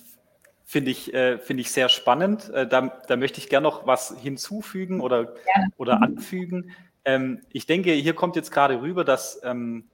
[0.66, 2.50] finde ich, äh, find ich sehr spannend.
[2.50, 5.34] Äh, da, da möchte ich gerne noch was hinzufügen oder,
[5.78, 6.72] oder anfügen.
[7.06, 9.90] Ähm, ich denke, hier kommt jetzt gerade rüber, dass, ähm,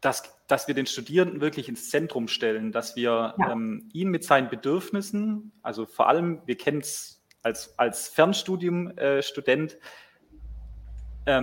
[0.00, 3.52] dass, dass wir den Studierenden wirklich ins Zentrum stellen, dass wir ja.
[3.52, 9.78] ähm, ihn mit seinen Bedürfnissen, also vor allem, wir kennen es als, als Fernstudium-Student,
[11.26, 11.36] äh,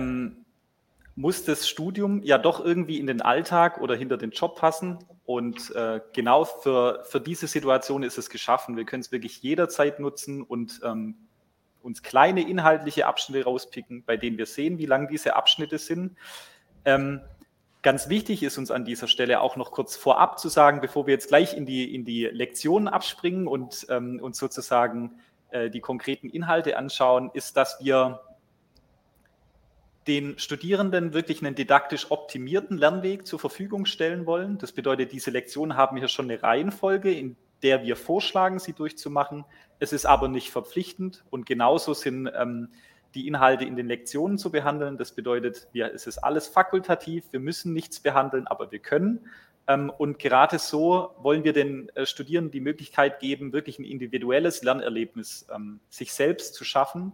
[1.14, 4.98] muss das Studium ja doch irgendwie in den Alltag oder hinter den Job passen.
[5.24, 8.76] Und äh, genau für, für diese Situation ist es geschaffen.
[8.76, 11.16] Wir können es wirklich jederzeit nutzen und ähm,
[11.82, 16.16] uns kleine inhaltliche Abschnitte rauspicken, bei denen wir sehen, wie lang diese Abschnitte sind.
[16.84, 17.20] Ähm,
[17.82, 21.14] ganz wichtig ist uns an dieser Stelle auch noch kurz vorab zu sagen, bevor wir
[21.14, 25.20] jetzt gleich in die, in die Lektionen abspringen und ähm, uns sozusagen
[25.50, 28.20] äh, die konkreten Inhalte anschauen, ist, dass wir
[30.06, 34.58] den Studierenden wirklich einen didaktisch optimierten Lernweg zur Verfügung stellen wollen.
[34.58, 39.44] Das bedeutet, diese Lektionen haben hier schon eine Reihenfolge, in der wir vorschlagen, sie durchzumachen.
[39.78, 42.68] Es ist aber nicht verpflichtend und genauso sind ähm,
[43.14, 44.96] die Inhalte in den Lektionen zu behandeln.
[44.96, 49.20] Das bedeutet, wir, es ist alles fakultativ, wir müssen nichts behandeln, aber wir können.
[49.68, 54.62] Ähm, und gerade so wollen wir den äh, Studierenden die Möglichkeit geben, wirklich ein individuelles
[54.64, 57.12] Lernerlebnis ähm, sich selbst zu schaffen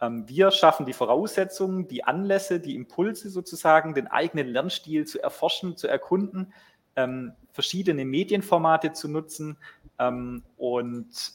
[0.00, 5.88] wir schaffen die Voraussetzungen, die Anlässe, die Impulse sozusagen, den eigenen Lernstil zu erforschen, zu
[5.88, 6.54] erkunden,
[6.96, 9.58] ähm, verschiedene Medienformate zu nutzen
[9.98, 11.34] ähm, und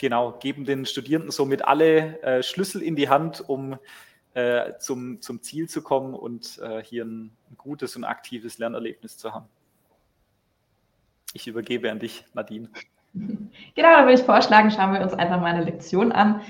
[0.00, 3.78] genau, geben den Studierenden somit alle äh, Schlüssel in die Hand, um
[4.34, 9.18] äh, zum, zum Ziel zu kommen und äh, hier ein, ein gutes und aktives Lernerlebnis
[9.18, 9.46] zu haben.
[11.34, 12.68] Ich übergebe an dich, Nadine.
[13.74, 16.42] Genau, da würde ich vorschlagen, schauen wir uns einfach mal eine Lektion an.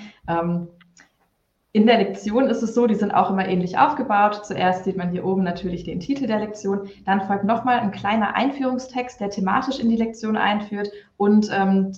[1.73, 4.45] In der Lektion ist es so, die sind auch immer ähnlich aufgebaut.
[4.45, 8.35] Zuerst sieht man hier oben natürlich den Titel der Lektion, dann folgt nochmal ein kleiner
[8.35, 11.93] Einführungstext, der thematisch in die Lektion einführt und ähm,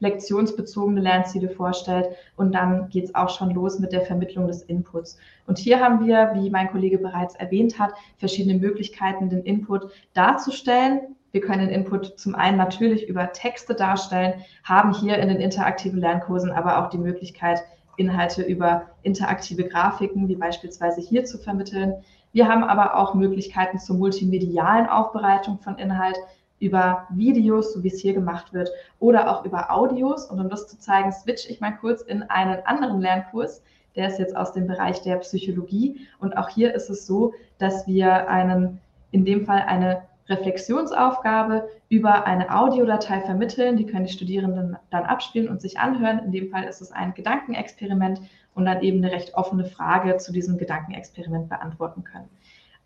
[0.00, 2.08] lektionsbezogene Lernziele vorstellt.
[2.36, 5.18] Und dann geht es auch schon los mit der Vermittlung des Inputs.
[5.46, 11.00] Und hier haben wir, wie mein Kollege bereits erwähnt hat, verschiedene Möglichkeiten, den Input darzustellen.
[11.32, 16.00] Wir können den Input zum einen natürlich über Texte darstellen, haben hier in den interaktiven
[16.00, 17.62] Lernkursen aber auch die Möglichkeit,
[17.98, 21.94] Inhalte über interaktive Grafiken, wie beispielsweise hier zu vermitteln.
[22.32, 26.16] Wir haben aber auch Möglichkeiten zur multimedialen Aufbereitung von Inhalt
[26.60, 30.26] über Videos, so wie es hier gemacht wird, oder auch über Audios.
[30.26, 33.62] Und um das zu zeigen, switch ich mal kurz in einen anderen Lernkurs.
[33.96, 36.06] Der ist jetzt aus dem Bereich der Psychologie.
[36.18, 38.80] Und auch hier ist es so, dass wir einen,
[39.10, 43.76] in dem Fall eine Reflexionsaufgabe über eine Audiodatei vermitteln.
[43.76, 46.20] Die können die Studierenden dann abspielen und sich anhören.
[46.24, 48.20] In dem Fall ist es ein Gedankenexperiment
[48.54, 52.28] und dann eben eine recht offene Frage zu diesem Gedankenexperiment beantworten können.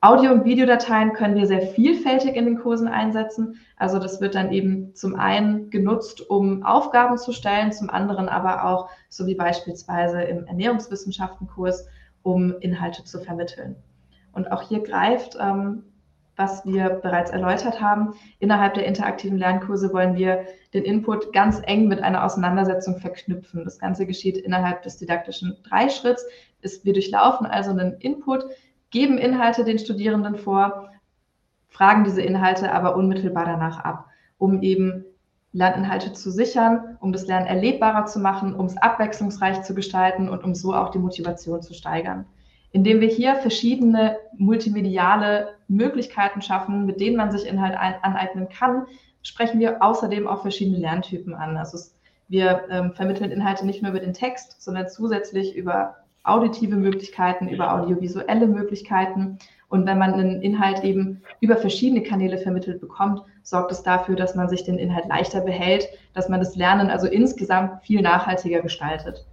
[0.05, 3.61] Audio- und Videodateien können wir sehr vielfältig in den Kursen einsetzen.
[3.77, 8.65] Also das wird dann eben zum einen genutzt, um Aufgaben zu stellen, zum anderen aber
[8.65, 11.87] auch, so wie beispielsweise im Ernährungswissenschaftenkurs,
[12.25, 13.77] um Inhalte zu vermitteln.
[14.33, 15.85] Und auch hier greift ähm,
[16.37, 18.15] was wir bereits erläutert haben.
[18.39, 23.65] Innerhalb der interaktiven Lernkurse wollen wir den Input ganz eng mit einer Auseinandersetzung verknüpfen.
[23.65, 26.25] Das Ganze geschieht innerhalb des didaktischen Dreischritts.
[26.83, 28.45] wir durchlaufen also einen Input,
[28.91, 30.91] geben Inhalte den Studierenden vor,
[31.69, 34.07] fragen diese Inhalte aber unmittelbar danach ab,
[34.39, 35.05] um eben
[35.53, 40.45] Lerninhalte zu sichern, um das Lernen erlebbarer zu machen, um es abwechslungsreich zu gestalten und
[40.45, 42.25] um so auch die Motivation zu steigern
[42.73, 48.87] indem wir hier verschiedene multimediale Möglichkeiten schaffen, mit denen man sich Inhalt aneignen kann,
[49.23, 51.57] sprechen wir außerdem auch verschiedene Lerntypen an.
[51.57, 51.95] Also es,
[52.29, 57.73] wir ähm, vermitteln Inhalte nicht nur über den Text, sondern zusätzlich über auditive Möglichkeiten, über
[57.75, 59.39] audiovisuelle Möglichkeiten.
[59.69, 64.35] Und wenn man einen Inhalt eben über verschiedene Kanäle vermittelt bekommt, sorgt es dafür, dass
[64.35, 69.27] man sich den Inhalt leichter behält, dass man das Lernen also insgesamt viel nachhaltiger gestaltet.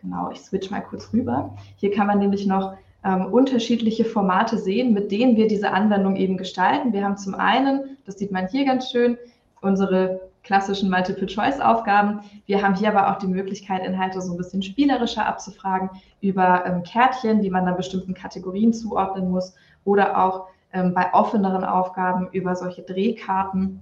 [0.00, 1.56] Genau, ich switch mal kurz rüber.
[1.76, 6.36] Hier kann man nämlich noch ähm, unterschiedliche Formate sehen, mit denen wir diese Anwendung eben
[6.36, 6.92] gestalten.
[6.92, 9.18] Wir haben zum einen, das sieht man hier ganz schön,
[9.60, 12.20] unsere klassischen Multiple-Choice-Aufgaben.
[12.46, 16.82] Wir haben hier aber auch die Möglichkeit, Inhalte so ein bisschen spielerischer abzufragen über ähm,
[16.82, 22.56] Kärtchen, die man dann bestimmten Kategorien zuordnen muss oder auch ähm, bei offeneren Aufgaben über
[22.56, 23.80] solche Drehkarten.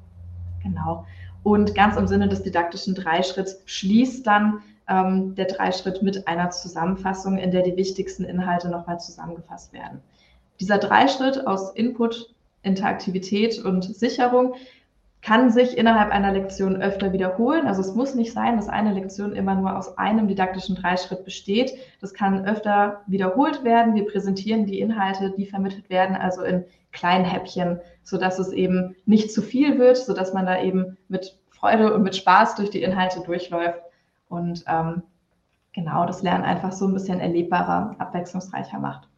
[0.62, 1.06] Genau.
[1.44, 7.38] Und ganz im Sinne des didaktischen Dreischritts schließt dann ähm, der Dreischritt mit einer Zusammenfassung,
[7.38, 10.00] in der die wichtigsten Inhalte nochmal zusammengefasst werden.
[10.60, 14.54] Dieser Dreischritt aus Input, Interaktivität und Sicherung
[15.20, 17.66] kann sich innerhalb einer Lektion öfter wiederholen.
[17.66, 21.72] Also es muss nicht sein, dass eine Lektion immer nur aus einem didaktischen Dreischritt besteht.
[22.00, 23.94] Das kann öfter wiederholt werden.
[23.94, 29.32] Wir präsentieren die Inhalte, die vermittelt werden, also in kleinen Häppchen, sodass es eben nicht
[29.32, 33.20] zu viel wird, sodass man da eben mit Freude und mit Spaß durch die Inhalte
[33.20, 33.80] durchläuft
[34.28, 35.02] und ähm,
[35.72, 39.08] genau das Lernen einfach so ein bisschen erlebbarer, abwechslungsreicher macht.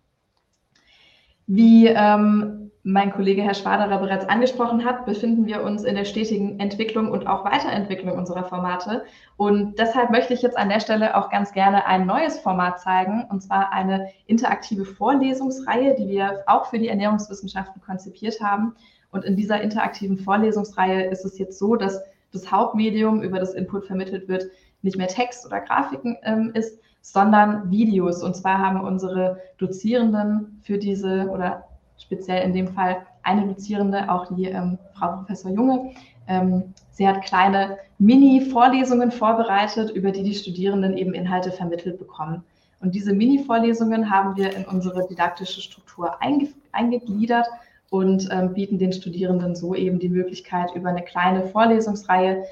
[1.47, 6.59] Wie ähm, mein Kollege Herr Schwaderer bereits angesprochen hat, befinden wir uns in der stetigen
[6.61, 9.05] Entwicklung und auch Weiterentwicklung unserer Formate.
[9.37, 13.27] Und deshalb möchte ich jetzt an der Stelle auch ganz gerne ein neues Format zeigen,
[13.31, 18.75] und zwar eine interaktive Vorlesungsreihe, die wir auch für die Ernährungswissenschaften konzipiert haben.
[19.11, 22.01] Und in dieser interaktiven Vorlesungsreihe ist es jetzt so, dass
[22.33, 24.45] das Hauptmedium, über das Input vermittelt wird,
[24.83, 28.23] nicht mehr Text oder Grafiken ähm, ist, sondern Videos.
[28.23, 31.65] Und zwar haben unsere Dozierenden für diese oder
[31.99, 35.93] speziell in dem Fall eine Dozierende, auch die ähm, Frau Professor Junge.
[36.27, 42.43] Ähm, sie hat kleine Mini-Vorlesungen vorbereitet, über die die Studierenden eben Inhalte vermittelt bekommen.
[42.81, 47.47] Und diese Mini-Vorlesungen haben wir in unsere didaktische Struktur einge eingegliedert
[47.91, 52.45] und ähm, bieten den Studierenden so eben die Möglichkeit, über eine kleine Vorlesungsreihe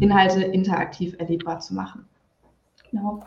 [0.00, 2.06] Inhalte interaktiv erlebbar zu machen.
[2.90, 3.24] Genau.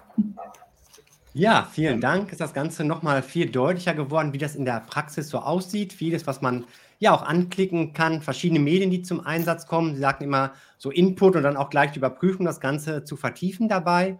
[1.34, 2.32] Ja, vielen Dank.
[2.32, 5.94] Ist das Ganze nochmal viel deutlicher geworden, wie das in der Praxis so aussieht.
[5.94, 6.66] Vieles, was man
[7.00, 9.94] ja auch anklicken kann, verschiedene Medien, die zum Einsatz kommen.
[9.94, 13.70] Sie sagten immer so Input und dann auch gleich die Überprüfung, das Ganze zu vertiefen
[13.70, 14.20] dabei.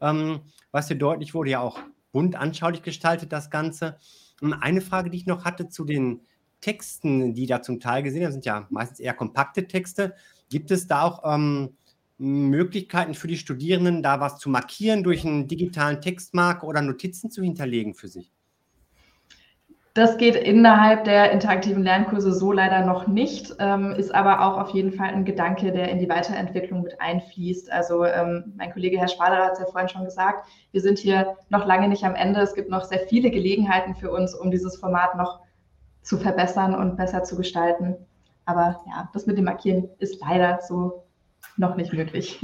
[0.00, 0.40] Ähm,
[0.72, 1.78] was hier deutlich wurde, ja auch
[2.12, 3.98] bunt anschaulich gestaltet, das Ganze.
[4.42, 6.22] Ähm, eine Frage, die ich noch hatte zu den
[6.60, 10.14] Texten, die da zum Teil gesehen haben, sind ja meistens eher kompakte Texte.
[10.48, 11.76] Gibt es da auch ähm,
[12.18, 17.42] Möglichkeiten für die Studierenden, da was zu markieren durch einen digitalen Textmarker oder Notizen zu
[17.42, 18.32] hinterlegen für sich?
[19.96, 24.70] Das geht innerhalb der interaktiven Lernkurse so leider noch nicht, ähm, ist aber auch auf
[24.74, 27.72] jeden Fall ein Gedanke, der in die Weiterentwicklung mit einfließt.
[27.72, 31.38] Also ähm, mein Kollege Herr Spaderer hat es ja vorhin schon gesagt, wir sind hier
[31.48, 32.40] noch lange nicht am Ende.
[32.40, 35.40] Es gibt noch sehr viele Gelegenheiten für uns, um dieses Format noch
[36.02, 37.96] zu verbessern und besser zu gestalten.
[38.46, 41.04] Aber ja, das mit dem Markieren ist leider so
[41.56, 42.40] noch nicht möglich.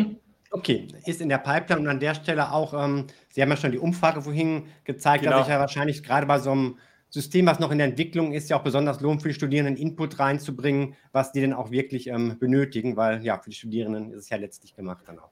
[0.54, 3.72] Okay, ist in der Pipeline und an der Stelle auch, ähm, Sie haben ja schon
[3.72, 5.38] die Umfrage vorhin gezeigt, genau.
[5.38, 8.50] dass sich ja wahrscheinlich gerade bei so einem System, was noch in der Entwicklung ist,
[8.50, 12.38] ja auch besonders lohnt, für die Studierenden Input reinzubringen, was die denn auch wirklich ähm,
[12.38, 15.30] benötigen, weil ja, für die Studierenden ist es ja letztlich gemacht dann auch.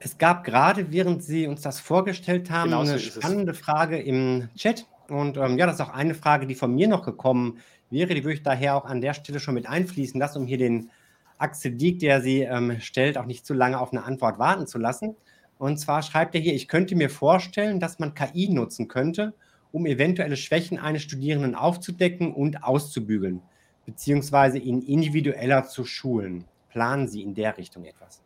[0.00, 4.48] Es gab gerade, während Sie uns das vorgestellt haben, genau so eine spannende Frage im
[4.56, 4.86] Chat.
[5.10, 7.58] Und ähm, ja, das ist auch eine Frage, die von mir noch gekommen
[7.90, 8.14] wäre.
[8.14, 10.90] Die würde ich daher auch an der Stelle schon mit einfließen lassen, um hier den
[11.38, 14.78] Axel Dieck, der sie ähm, stellt, auch nicht zu lange auf eine Antwort warten zu
[14.78, 15.16] lassen.
[15.58, 19.34] Und zwar schreibt er hier, ich könnte mir vorstellen, dass man KI nutzen könnte,
[19.72, 23.42] um eventuelle Schwächen eines Studierenden aufzudecken und auszubügeln,
[23.86, 26.44] beziehungsweise ihn individueller zu schulen.
[26.70, 28.22] Planen Sie in der Richtung etwas?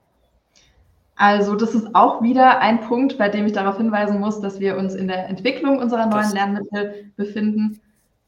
[1.17, 4.77] Also das ist auch wieder ein Punkt, bei dem ich darauf hinweisen muss, dass wir
[4.77, 7.81] uns in der Entwicklung unserer neuen das Lernmittel befinden.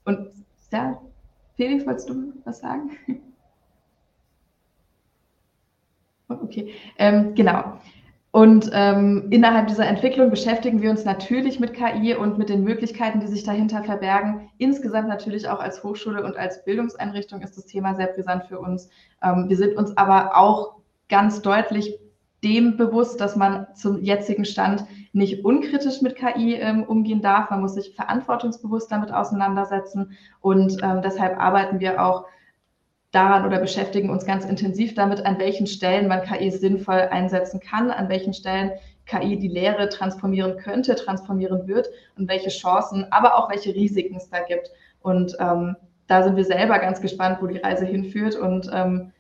[0.05, 0.29] Und
[0.71, 1.01] ja,
[1.57, 2.91] Felix, wolltest du was sagen?
[6.27, 7.79] Okay, ähm, genau.
[8.35, 13.21] Und ähm, innerhalb dieser Entwicklung beschäftigen wir uns natürlich mit KI und mit den Möglichkeiten,
[13.21, 14.51] die sich dahinter verbergen.
[14.59, 18.89] Insgesamt natürlich auch als Hochschule und als Bildungseinrichtung ist das Thema sehr brisant für uns.
[19.23, 20.77] Ähm, wir sind uns aber auch
[21.09, 21.97] ganz deutlich
[22.45, 27.51] dem bewusst, dass man zum jetzigen Stand nicht unkritisch mit KI ähm, umgehen darf.
[27.51, 30.17] Man muss sich verantwortungsbewusst damit auseinandersetzen.
[30.41, 32.27] Und ähm, deshalb arbeiten wir auch
[33.11, 37.91] daran oder beschäftigen uns ganz intensiv damit, an welchen Stellen man KI sinnvoll einsetzen kann,
[37.91, 38.73] an welchen Stellen
[39.07, 44.29] KI die Lehre transformieren könnte, transformieren wird und welche Chancen, aber auch welche Risiken es
[44.31, 44.71] da gibt.
[45.01, 45.77] Und ähm,
[46.07, 49.13] da sind wir selber ganz gespannt, wo die Reise hinführt und ähm,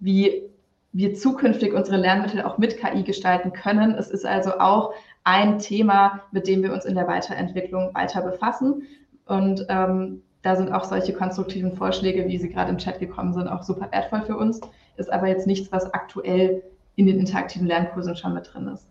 [0.00, 0.47] wie
[0.92, 3.94] wir zukünftig unsere Lernmittel auch mit KI gestalten können.
[3.94, 8.82] Es ist also auch ein Thema, mit dem wir uns in der Weiterentwicklung weiter befassen.
[9.26, 13.48] Und ähm, da sind auch solche konstruktiven Vorschläge, wie sie gerade im Chat gekommen sind,
[13.48, 14.60] auch super wertvoll für uns.
[14.96, 16.62] Ist aber jetzt nichts, was aktuell
[16.96, 18.86] in den interaktiven Lernkursen schon mit drin ist.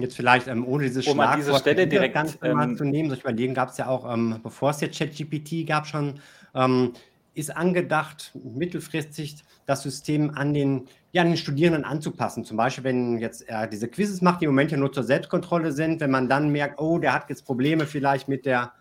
[0.00, 3.08] jetzt vielleicht ähm, ohne dieses um Schlagwort an dieser Stelle direkt ganz ähm, zu nehmen,
[3.08, 6.20] soll ich überlegen, gab es ja auch, ähm, bevor es jetzt ChatGPT gab, schon,
[6.54, 6.92] ähm,
[7.34, 12.44] ist angedacht, mittelfristig das System an den, ja, an den Studierenden anzupassen.
[12.44, 15.72] Zum Beispiel, wenn jetzt er diese Quizzes macht, die im Moment ja nur zur Selbstkontrolle
[15.72, 18.72] sind, wenn man dann merkt, oh, der hat jetzt Probleme vielleicht mit der,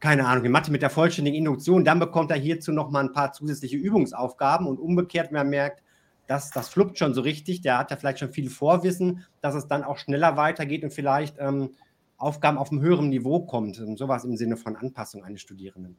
[0.00, 3.32] keine Ahnung, in Mathe mit der vollständigen Induktion, dann bekommt er hierzu nochmal ein paar
[3.32, 5.82] zusätzliche Übungsaufgaben und umgekehrt, wenn man merkt,
[6.26, 9.66] das, das fluppt schon so richtig, der hat ja vielleicht schon viel Vorwissen, dass es
[9.66, 11.70] dann auch schneller weitergeht und vielleicht ähm,
[12.16, 13.80] Aufgaben auf einem höheren Niveau kommt.
[13.80, 15.96] Und sowas im Sinne von Anpassung eines Studierenden.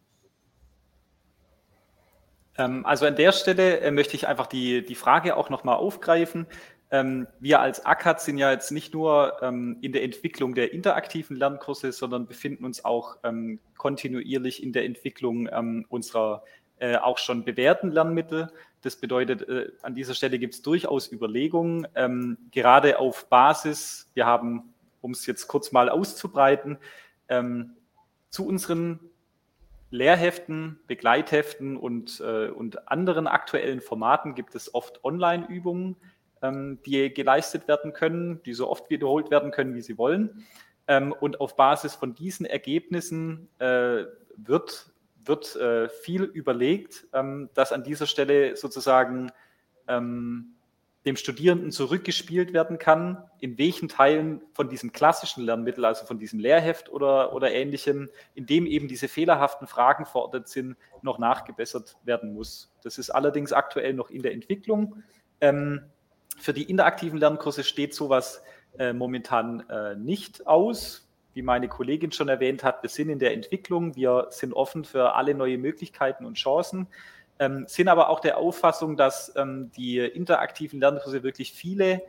[2.58, 6.48] Ähm, also an der Stelle äh, möchte ich einfach die, die Frage auch nochmal aufgreifen.
[6.90, 11.38] Ähm, wir als ACAD sind ja jetzt nicht nur ähm, in der Entwicklung der interaktiven
[11.38, 13.18] Lernkurse, sondern befinden uns auch
[13.78, 15.48] kontinuierlich in der Entwicklung
[15.90, 16.44] unserer
[16.80, 18.52] äh, auch schon bewährten Lernmittel.
[18.82, 21.88] Das bedeutet, äh, an dieser Stelle gibt es durchaus Überlegungen,
[22.52, 26.78] gerade auf Basis, wir haben, um es jetzt kurz mal auszubreiten,
[28.30, 29.11] zu unseren
[29.92, 35.98] Lehrheften, Begleitheften und, äh, und anderen aktuellen Formaten gibt es oft Online-Übungen,
[36.42, 40.46] ähm, die geleistet werden können, die so oft wiederholt werden können, wie sie wollen.
[40.88, 44.06] Ähm, und auf Basis von diesen Ergebnissen äh,
[44.38, 44.92] wird
[45.26, 49.32] wird äh, viel überlegt, ähm, dass an dieser Stelle sozusagen
[49.88, 50.56] ähm,
[51.06, 56.40] dem Studierenden zurückgespielt werden kann, in welchen Teilen von diesem klassischen Lernmittel, also von diesem
[56.40, 62.34] Lehrheft oder, oder ähnlichem, in dem eben diese fehlerhaften Fragen verortet sind, noch nachgebessert werden
[62.34, 62.72] muss.
[62.84, 65.02] Das ist allerdings aktuell noch in der Entwicklung.
[65.40, 65.82] Ähm,
[66.38, 68.44] für die interaktiven Lernkurse steht sowas
[68.78, 73.34] äh, momentan äh, nicht aus wie meine Kollegin schon erwähnt hat, wir sind in der
[73.34, 76.88] Entwicklung, wir sind offen für alle neue Möglichkeiten und Chancen,
[77.42, 82.04] ähm, sind aber auch der Auffassung, dass ähm, die interaktiven Lernkurse wirklich viele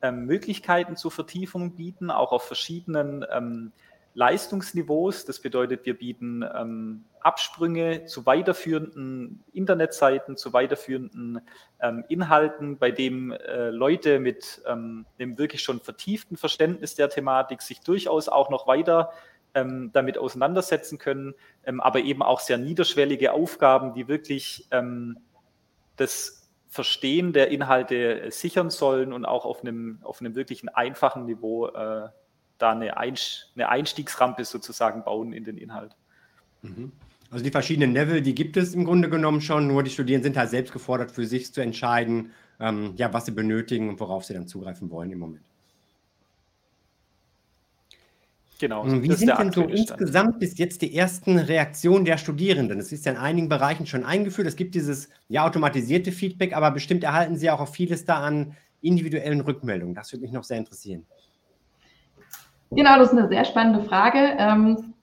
[0.00, 3.72] ähm, Möglichkeiten zur Vertiefung bieten, auch auf verschiedenen ähm,
[4.14, 5.26] Leistungsniveaus.
[5.26, 11.42] Das bedeutet, wir bieten ähm, Absprünge zu weiterführenden Internetseiten, zu weiterführenden
[11.82, 15.04] ähm, Inhalten, bei dem äh, Leute mit einem
[15.36, 19.12] wirklich schon vertieften Verständnis der Thematik sich durchaus auch noch weiter
[19.58, 25.18] ähm, damit auseinandersetzen können, ähm, aber eben auch sehr niederschwellige Aufgaben, die wirklich ähm,
[25.96, 31.68] das Verstehen der Inhalte sichern sollen und auch auf einem, auf einem wirklichen einfachen Niveau
[31.68, 32.08] äh,
[32.58, 35.96] da eine, Einstiegsrampe sozusagen bauen in den Inhalt.
[36.62, 36.92] Mhm.
[37.30, 40.38] Also die verschiedenen Level, die gibt es im Grunde genommen schon, nur die Studierenden sind
[40.38, 44.34] halt selbst gefordert, für sich zu entscheiden, ähm, ja, was sie benötigen und worauf sie
[44.34, 45.44] dann zugreifen wollen im Moment.
[48.58, 48.84] Genau.
[48.86, 52.80] Wie sind denn so insgesamt bis jetzt die ersten Reaktionen der Studierenden?
[52.80, 54.48] Es ist ja in einigen Bereichen schon eingeführt.
[54.48, 58.56] Es gibt dieses ja automatisierte Feedback, aber bestimmt erhalten Sie auch auf vieles da an
[58.80, 59.94] individuellen Rückmeldungen.
[59.94, 61.06] Das würde mich noch sehr interessieren.
[62.70, 64.36] Genau, das ist eine sehr spannende Frage.
[64.38, 64.94] Ähm,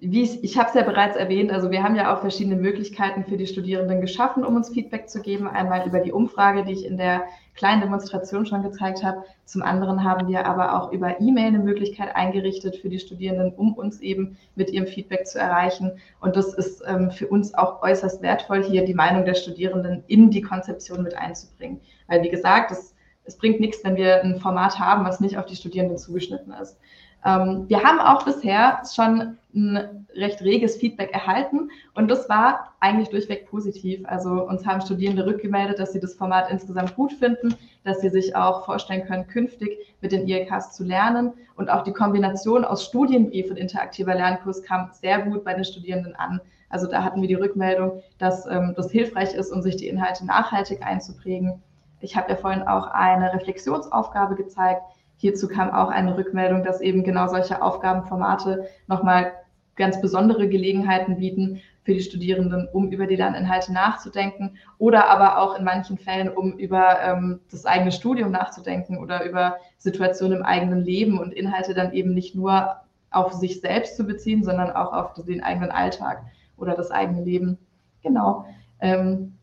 [0.00, 3.24] wie ich, ich habe es ja bereits erwähnt, also wir haben ja auch verschiedene Möglichkeiten
[3.24, 5.46] für die Studierenden geschaffen, um uns Feedback zu geben.
[5.46, 9.24] Einmal über die Umfrage, die ich in der kleinen Demonstration schon gezeigt habe.
[9.44, 13.72] Zum anderen haben wir aber auch über E-Mail eine Möglichkeit eingerichtet für die Studierenden, um
[13.74, 15.92] uns eben mit ihrem Feedback zu erreichen.
[16.20, 20.30] Und das ist ähm, für uns auch äußerst wertvoll, hier die Meinung der Studierenden in
[20.30, 21.80] die Konzeption mit einzubringen.
[22.08, 25.46] Weil, wie gesagt, es, es bringt nichts, wenn wir ein Format haben, was nicht auf
[25.46, 26.76] die Studierenden zugeschnitten ist.
[27.24, 33.08] Ähm, wir haben auch bisher schon ein recht reges Feedback erhalten und das war eigentlich
[33.08, 34.00] durchweg positiv.
[34.06, 38.34] Also uns haben Studierende rückgemeldet, dass sie das Format insgesamt gut finden, dass sie sich
[38.36, 43.50] auch vorstellen können, künftig mit den ILKs zu lernen und auch die Kombination aus Studienbrief
[43.50, 46.40] und interaktiver Lernkurs kam sehr gut bei den Studierenden an.
[46.68, 50.26] Also da hatten wir die Rückmeldung, dass ähm, das hilfreich ist, um sich die Inhalte
[50.26, 51.62] nachhaltig einzuprägen.
[52.00, 54.82] Ich habe ja vorhin auch eine Reflexionsaufgabe gezeigt,
[55.16, 59.32] Hierzu kam auch eine Rückmeldung, dass eben genau solche Aufgabenformate nochmal
[59.76, 65.58] ganz besondere Gelegenheiten bieten für die Studierenden, um über die Lerninhalte nachzudenken oder aber auch
[65.58, 70.82] in manchen Fällen, um über ähm, das eigene Studium nachzudenken oder über Situationen im eigenen
[70.82, 72.76] Leben und Inhalte dann eben nicht nur
[73.10, 76.22] auf sich selbst zu beziehen, sondern auch auf den eigenen Alltag
[76.56, 77.58] oder das eigene Leben.
[78.02, 78.46] Genau.
[78.80, 79.34] Ähm,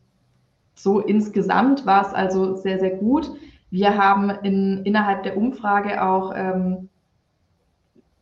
[0.74, 3.30] so insgesamt war es also sehr, sehr gut.
[3.72, 6.90] Wir haben in, innerhalb der Umfrage auch ähm,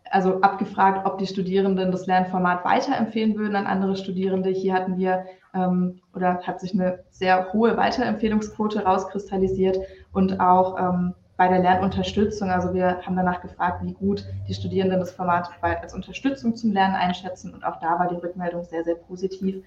[0.08, 4.50] also abgefragt, ob die Studierenden das Lernformat weiterempfehlen würden an andere Studierende.
[4.50, 9.76] Hier hatten wir ähm, oder hat sich eine sehr hohe Weiterempfehlungsquote rauskristallisiert
[10.12, 12.48] und auch ähm, bei der Lernunterstützung.
[12.48, 16.94] Also wir haben danach gefragt, wie gut die Studierenden das Format als Unterstützung zum Lernen
[16.94, 19.64] einschätzen und auch da war die Rückmeldung sehr, sehr positiv.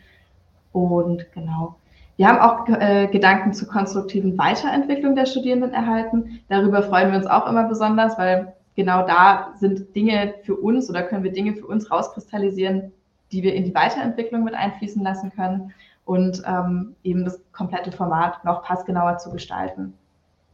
[0.71, 1.75] Und genau,
[2.15, 6.41] wir haben auch äh, Gedanken zur konstruktiven Weiterentwicklung der Studierenden erhalten.
[6.47, 11.03] Darüber freuen wir uns auch immer besonders, weil genau da sind Dinge für uns oder
[11.03, 12.91] können wir Dinge für uns rauskristallisieren,
[13.31, 15.73] die wir in die Weiterentwicklung mit einfließen lassen können
[16.05, 19.93] und ähm, eben das komplette Format noch passgenauer zu gestalten.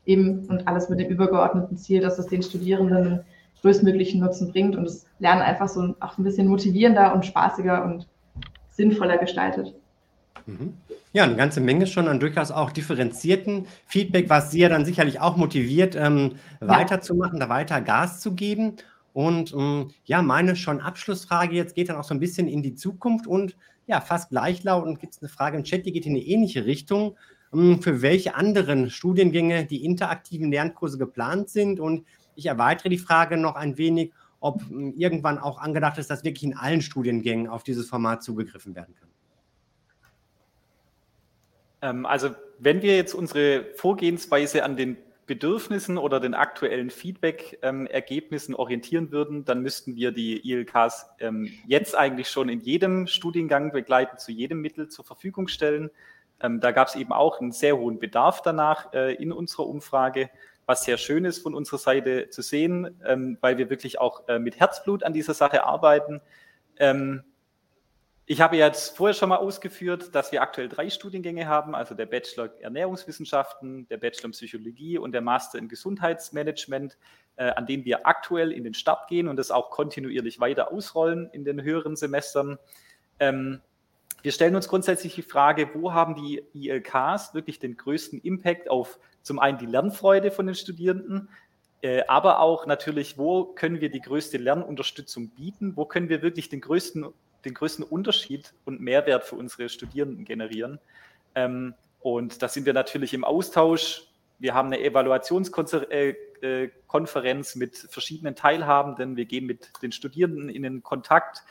[0.05, 3.21] Eben und alles mit dem übergeordneten Ziel, dass es den Studierenden
[3.61, 8.07] größtmöglichen Nutzen bringt und das Lernen einfach so auch ein bisschen motivierender und spaßiger und
[8.69, 9.75] sinnvoller gestaltet.
[10.45, 10.73] Mhm.
[11.11, 15.19] Ja, eine ganze Menge schon an durchaus auch differenzierten Feedback, was Sie ja dann sicherlich
[15.19, 16.67] auch motiviert, ähm, ja.
[16.67, 18.75] weiterzumachen, da weiter Gas zu geben.
[19.13, 22.75] Und ähm, ja, meine schon Abschlussfrage jetzt geht dann auch so ein bisschen in die
[22.75, 23.55] Zukunft und
[23.87, 27.17] ja, fast gleichlautend gibt es eine Frage im Chat, die geht in eine ähnliche Richtung.
[27.53, 31.79] Ähm, für welche anderen Studiengänge die interaktiven Lernkurse geplant sind?
[31.79, 36.23] Und ich erweitere die Frage noch ein wenig, ob ähm, irgendwann auch angedacht ist, dass
[36.23, 39.08] wirklich in allen Studiengängen auf dieses Format zugegriffen werden kann.
[41.81, 48.59] Ähm, also wenn wir jetzt unsere Vorgehensweise an den Bedürfnissen oder den aktuellen Feedback-Ergebnissen ähm,
[48.59, 54.17] orientieren würden, dann müssten wir die ILKs ähm, jetzt eigentlich schon in jedem Studiengang begleiten,
[54.17, 55.91] zu jedem Mittel zur Verfügung stellen.
[56.41, 60.29] Da gab es eben auch einen sehr hohen Bedarf danach äh, in unserer Umfrage,
[60.65, 62.97] was sehr schön ist von unserer Seite zu sehen,
[63.41, 66.21] weil wir wirklich auch äh, mit Herzblut an dieser Sache arbeiten.
[66.77, 67.23] Ähm,
[68.31, 72.05] ich habe jetzt vorher schon mal ausgeführt, dass wir aktuell drei Studiengänge haben, also der
[72.05, 76.95] Bachelor Ernährungswissenschaften, der Bachelor in Psychologie und der Master in Gesundheitsmanagement,
[77.37, 81.27] äh, an denen wir aktuell in den Start gehen und das auch kontinuierlich weiter ausrollen
[81.31, 82.59] in den höheren Semestern.
[83.19, 83.61] Ähm,
[84.21, 88.99] wir stellen uns grundsätzlich die Frage, wo haben die ILKs wirklich den größten Impact auf
[89.23, 91.29] zum einen die Lernfreude von den Studierenden,
[91.81, 96.49] äh, aber auch natürlich, wo können wir die größte Lernunterstützung bieten, wo können wir wirklich
[96.49, 97.07] den größten
[97.45, 100.79] den größten Unterschied und Mehrwert für unsere Studierenden generieren.
[101.35, 104.03] Ähm, und da sind wir natürlich im Austausch.
[104.39, 109.17] Wir haben eine Evaluationskonferenz äh, äh, mit verschiedenen Teilhabenden.
[109.17, 111.43] Wir gehen mit den Studierenden in den Kontakt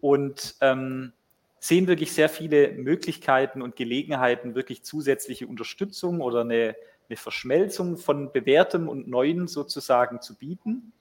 [0.00, 1.12] und ähm,
[1.58, 6.74] sehen wirklich sehr viele Möglichkeiten und Gelegenheiten, wirklich zusätzliche Unterstützung oder eine,
[7.08, 10.92] eine Verschmelzung von Bewährtem und Neuem sozusagen zu bieten.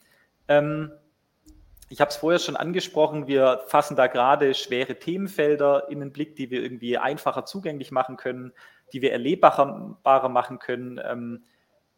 [0.49, 0.91] Ähm,
[1.89, 6.35] ich habe es vorher schon angesprochen, wir fassen da gerade schwere Themenfelder in den Blick,
[6.35, 8.53] die wir irgendwie einfacher zugänglich machen können,
[8.93, 11.01] die wir erlebbarer machen können.
[11.03, 11.43] Ähm,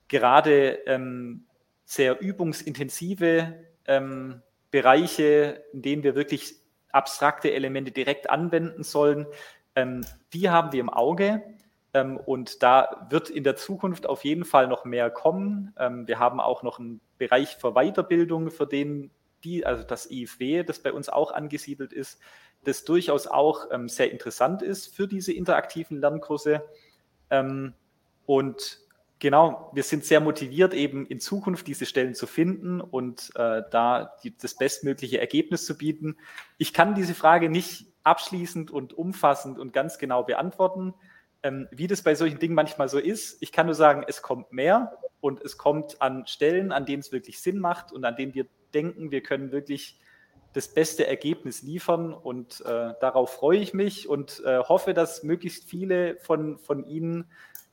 [0.08, 1.46] gerade ähm,
[1.84, 3.54] sehr übungsintensive
[3.86, 6.56] ähm, Bereiche, in denen wir wirklich
[6.92, 9.28] abstrakte Elemente direkt anwenden sollen,
[9.76, 11.44] ähm, die haben wir im Auge.
[11.94, 15.74] Ähm, und da wird in der Zukunft auf jeden Fall noch mehr kommen.
[15.78, 19.12] Ähm, wir haben auch noch einen Bereich für Weiterbildung, für den
[19.44, 22.20] die, also das IFW, das bei uns auch angesiedelt ist,
[22.64, 26.64] das durchaus auch ähm, sehr interessant ist für diese interaktiven Lernkurse.
[27.30, 27.74] Ähm,
[28.26, 28.80] und
[29.20, 34.16] genau, wir sind sehr motiviert, eben in Zukunft diese Stellen zu finden und äh, da
[34.24, 36.18] die, das bestmögliche Ergebnis zu bieten.
[36.58, 40.94] Ich kann diese Frage nicht abschließend und umfassend und ganz genau beantworten.
[41.44, 44.52] Ähm, wie das bei solchen Dingen manchmal so ist, ich kann nur sagen, es kommt
[44.52, 48.34] mehr und es kommt an Stellen, an denen es wirklich Sinn macht und an denen
[48.36, 49.99] wir denken, wir können wirklich
[50.53, 55.63] das beste Ergebnis liefern und äh, darauf freue ich mich und äh, hoffe, dass möglichst
[55.63, 57.26] viele von, von Ihnen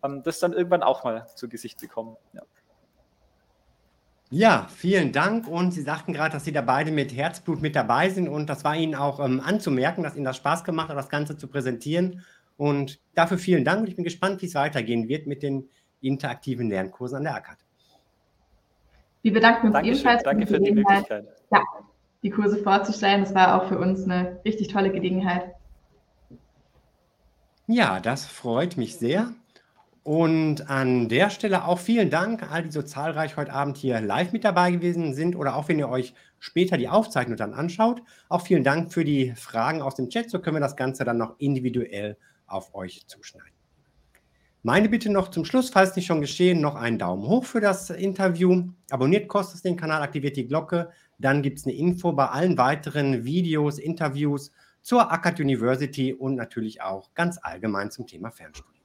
[0.04, 2.16] ähm, das dann irgendwann auch mal zu Gesicht bekommen.
[2.32, 2.42] Ja.
[4.30, 5.48] Ja, vielen Dank.
[5.48, 8.28] Und Sie sagten gerade, dass Sie da beide mit Herzblut mit dabei sind.
[8.28, 11.38] Und das war Ihnen auch ähm, anzumerken, dass Ihnen das Spaß gemacht hat, das Ganze
[11.38, 12.24] zu präsentieren.
[12.58, 13.88] Und dafür vielen Dank.
[13.88, 15.70] ich bin gespannt, wie es weitergehen wird mit den
[16.02, 17.58] interaktiven Lernkursen an der ACAD.
[19.28, 19.94] Wir bedanken uns Dankeschön.
[19.94, 21.28] ebenfalls Danke für die, Möglichkeit.
[21.52, 21.62] Ja,
[22.22, 23.20] die Kurse vorzustellen.
[23.20, 25.54] Das war auch für uns eine richtig tolle Gelegenheit.
[27.66, 29.32] Ja, das freut mich sehr.
[30.02, 34.32] Und an der Stelle auch vielen Dank all die so zahlreich heute Abend hier live
[34.32, 38.00] mit dabei gewesen sind oder auch wenn ihr euch später die Aufzeichnung dann anschaut.
[38.30, 40.30] Auch vielen Dank für die Fragen aus dem Chat.
[40.30, 42.16] So können wir das Ganze dann noch individuell
[42.46, 43.57] auf euch zuschneiden.
[44.64, 47.90] Meine Bitte noch zum Schluss, falls nicht schon geschehen, noch einen Daumen hoch für das
[47.90, 48.64] Interview.
[48.90, 50.90] Abonniert Kostas den Kanal, aktiviert die Glocke.
[51.18, 54.50] Dann gibt es eine Info bei allen weiteren Videos, Interviews
[54.82, 58.77] zur Akkad University und natürlich auch ganz allgemein zum Thema Fernstudium.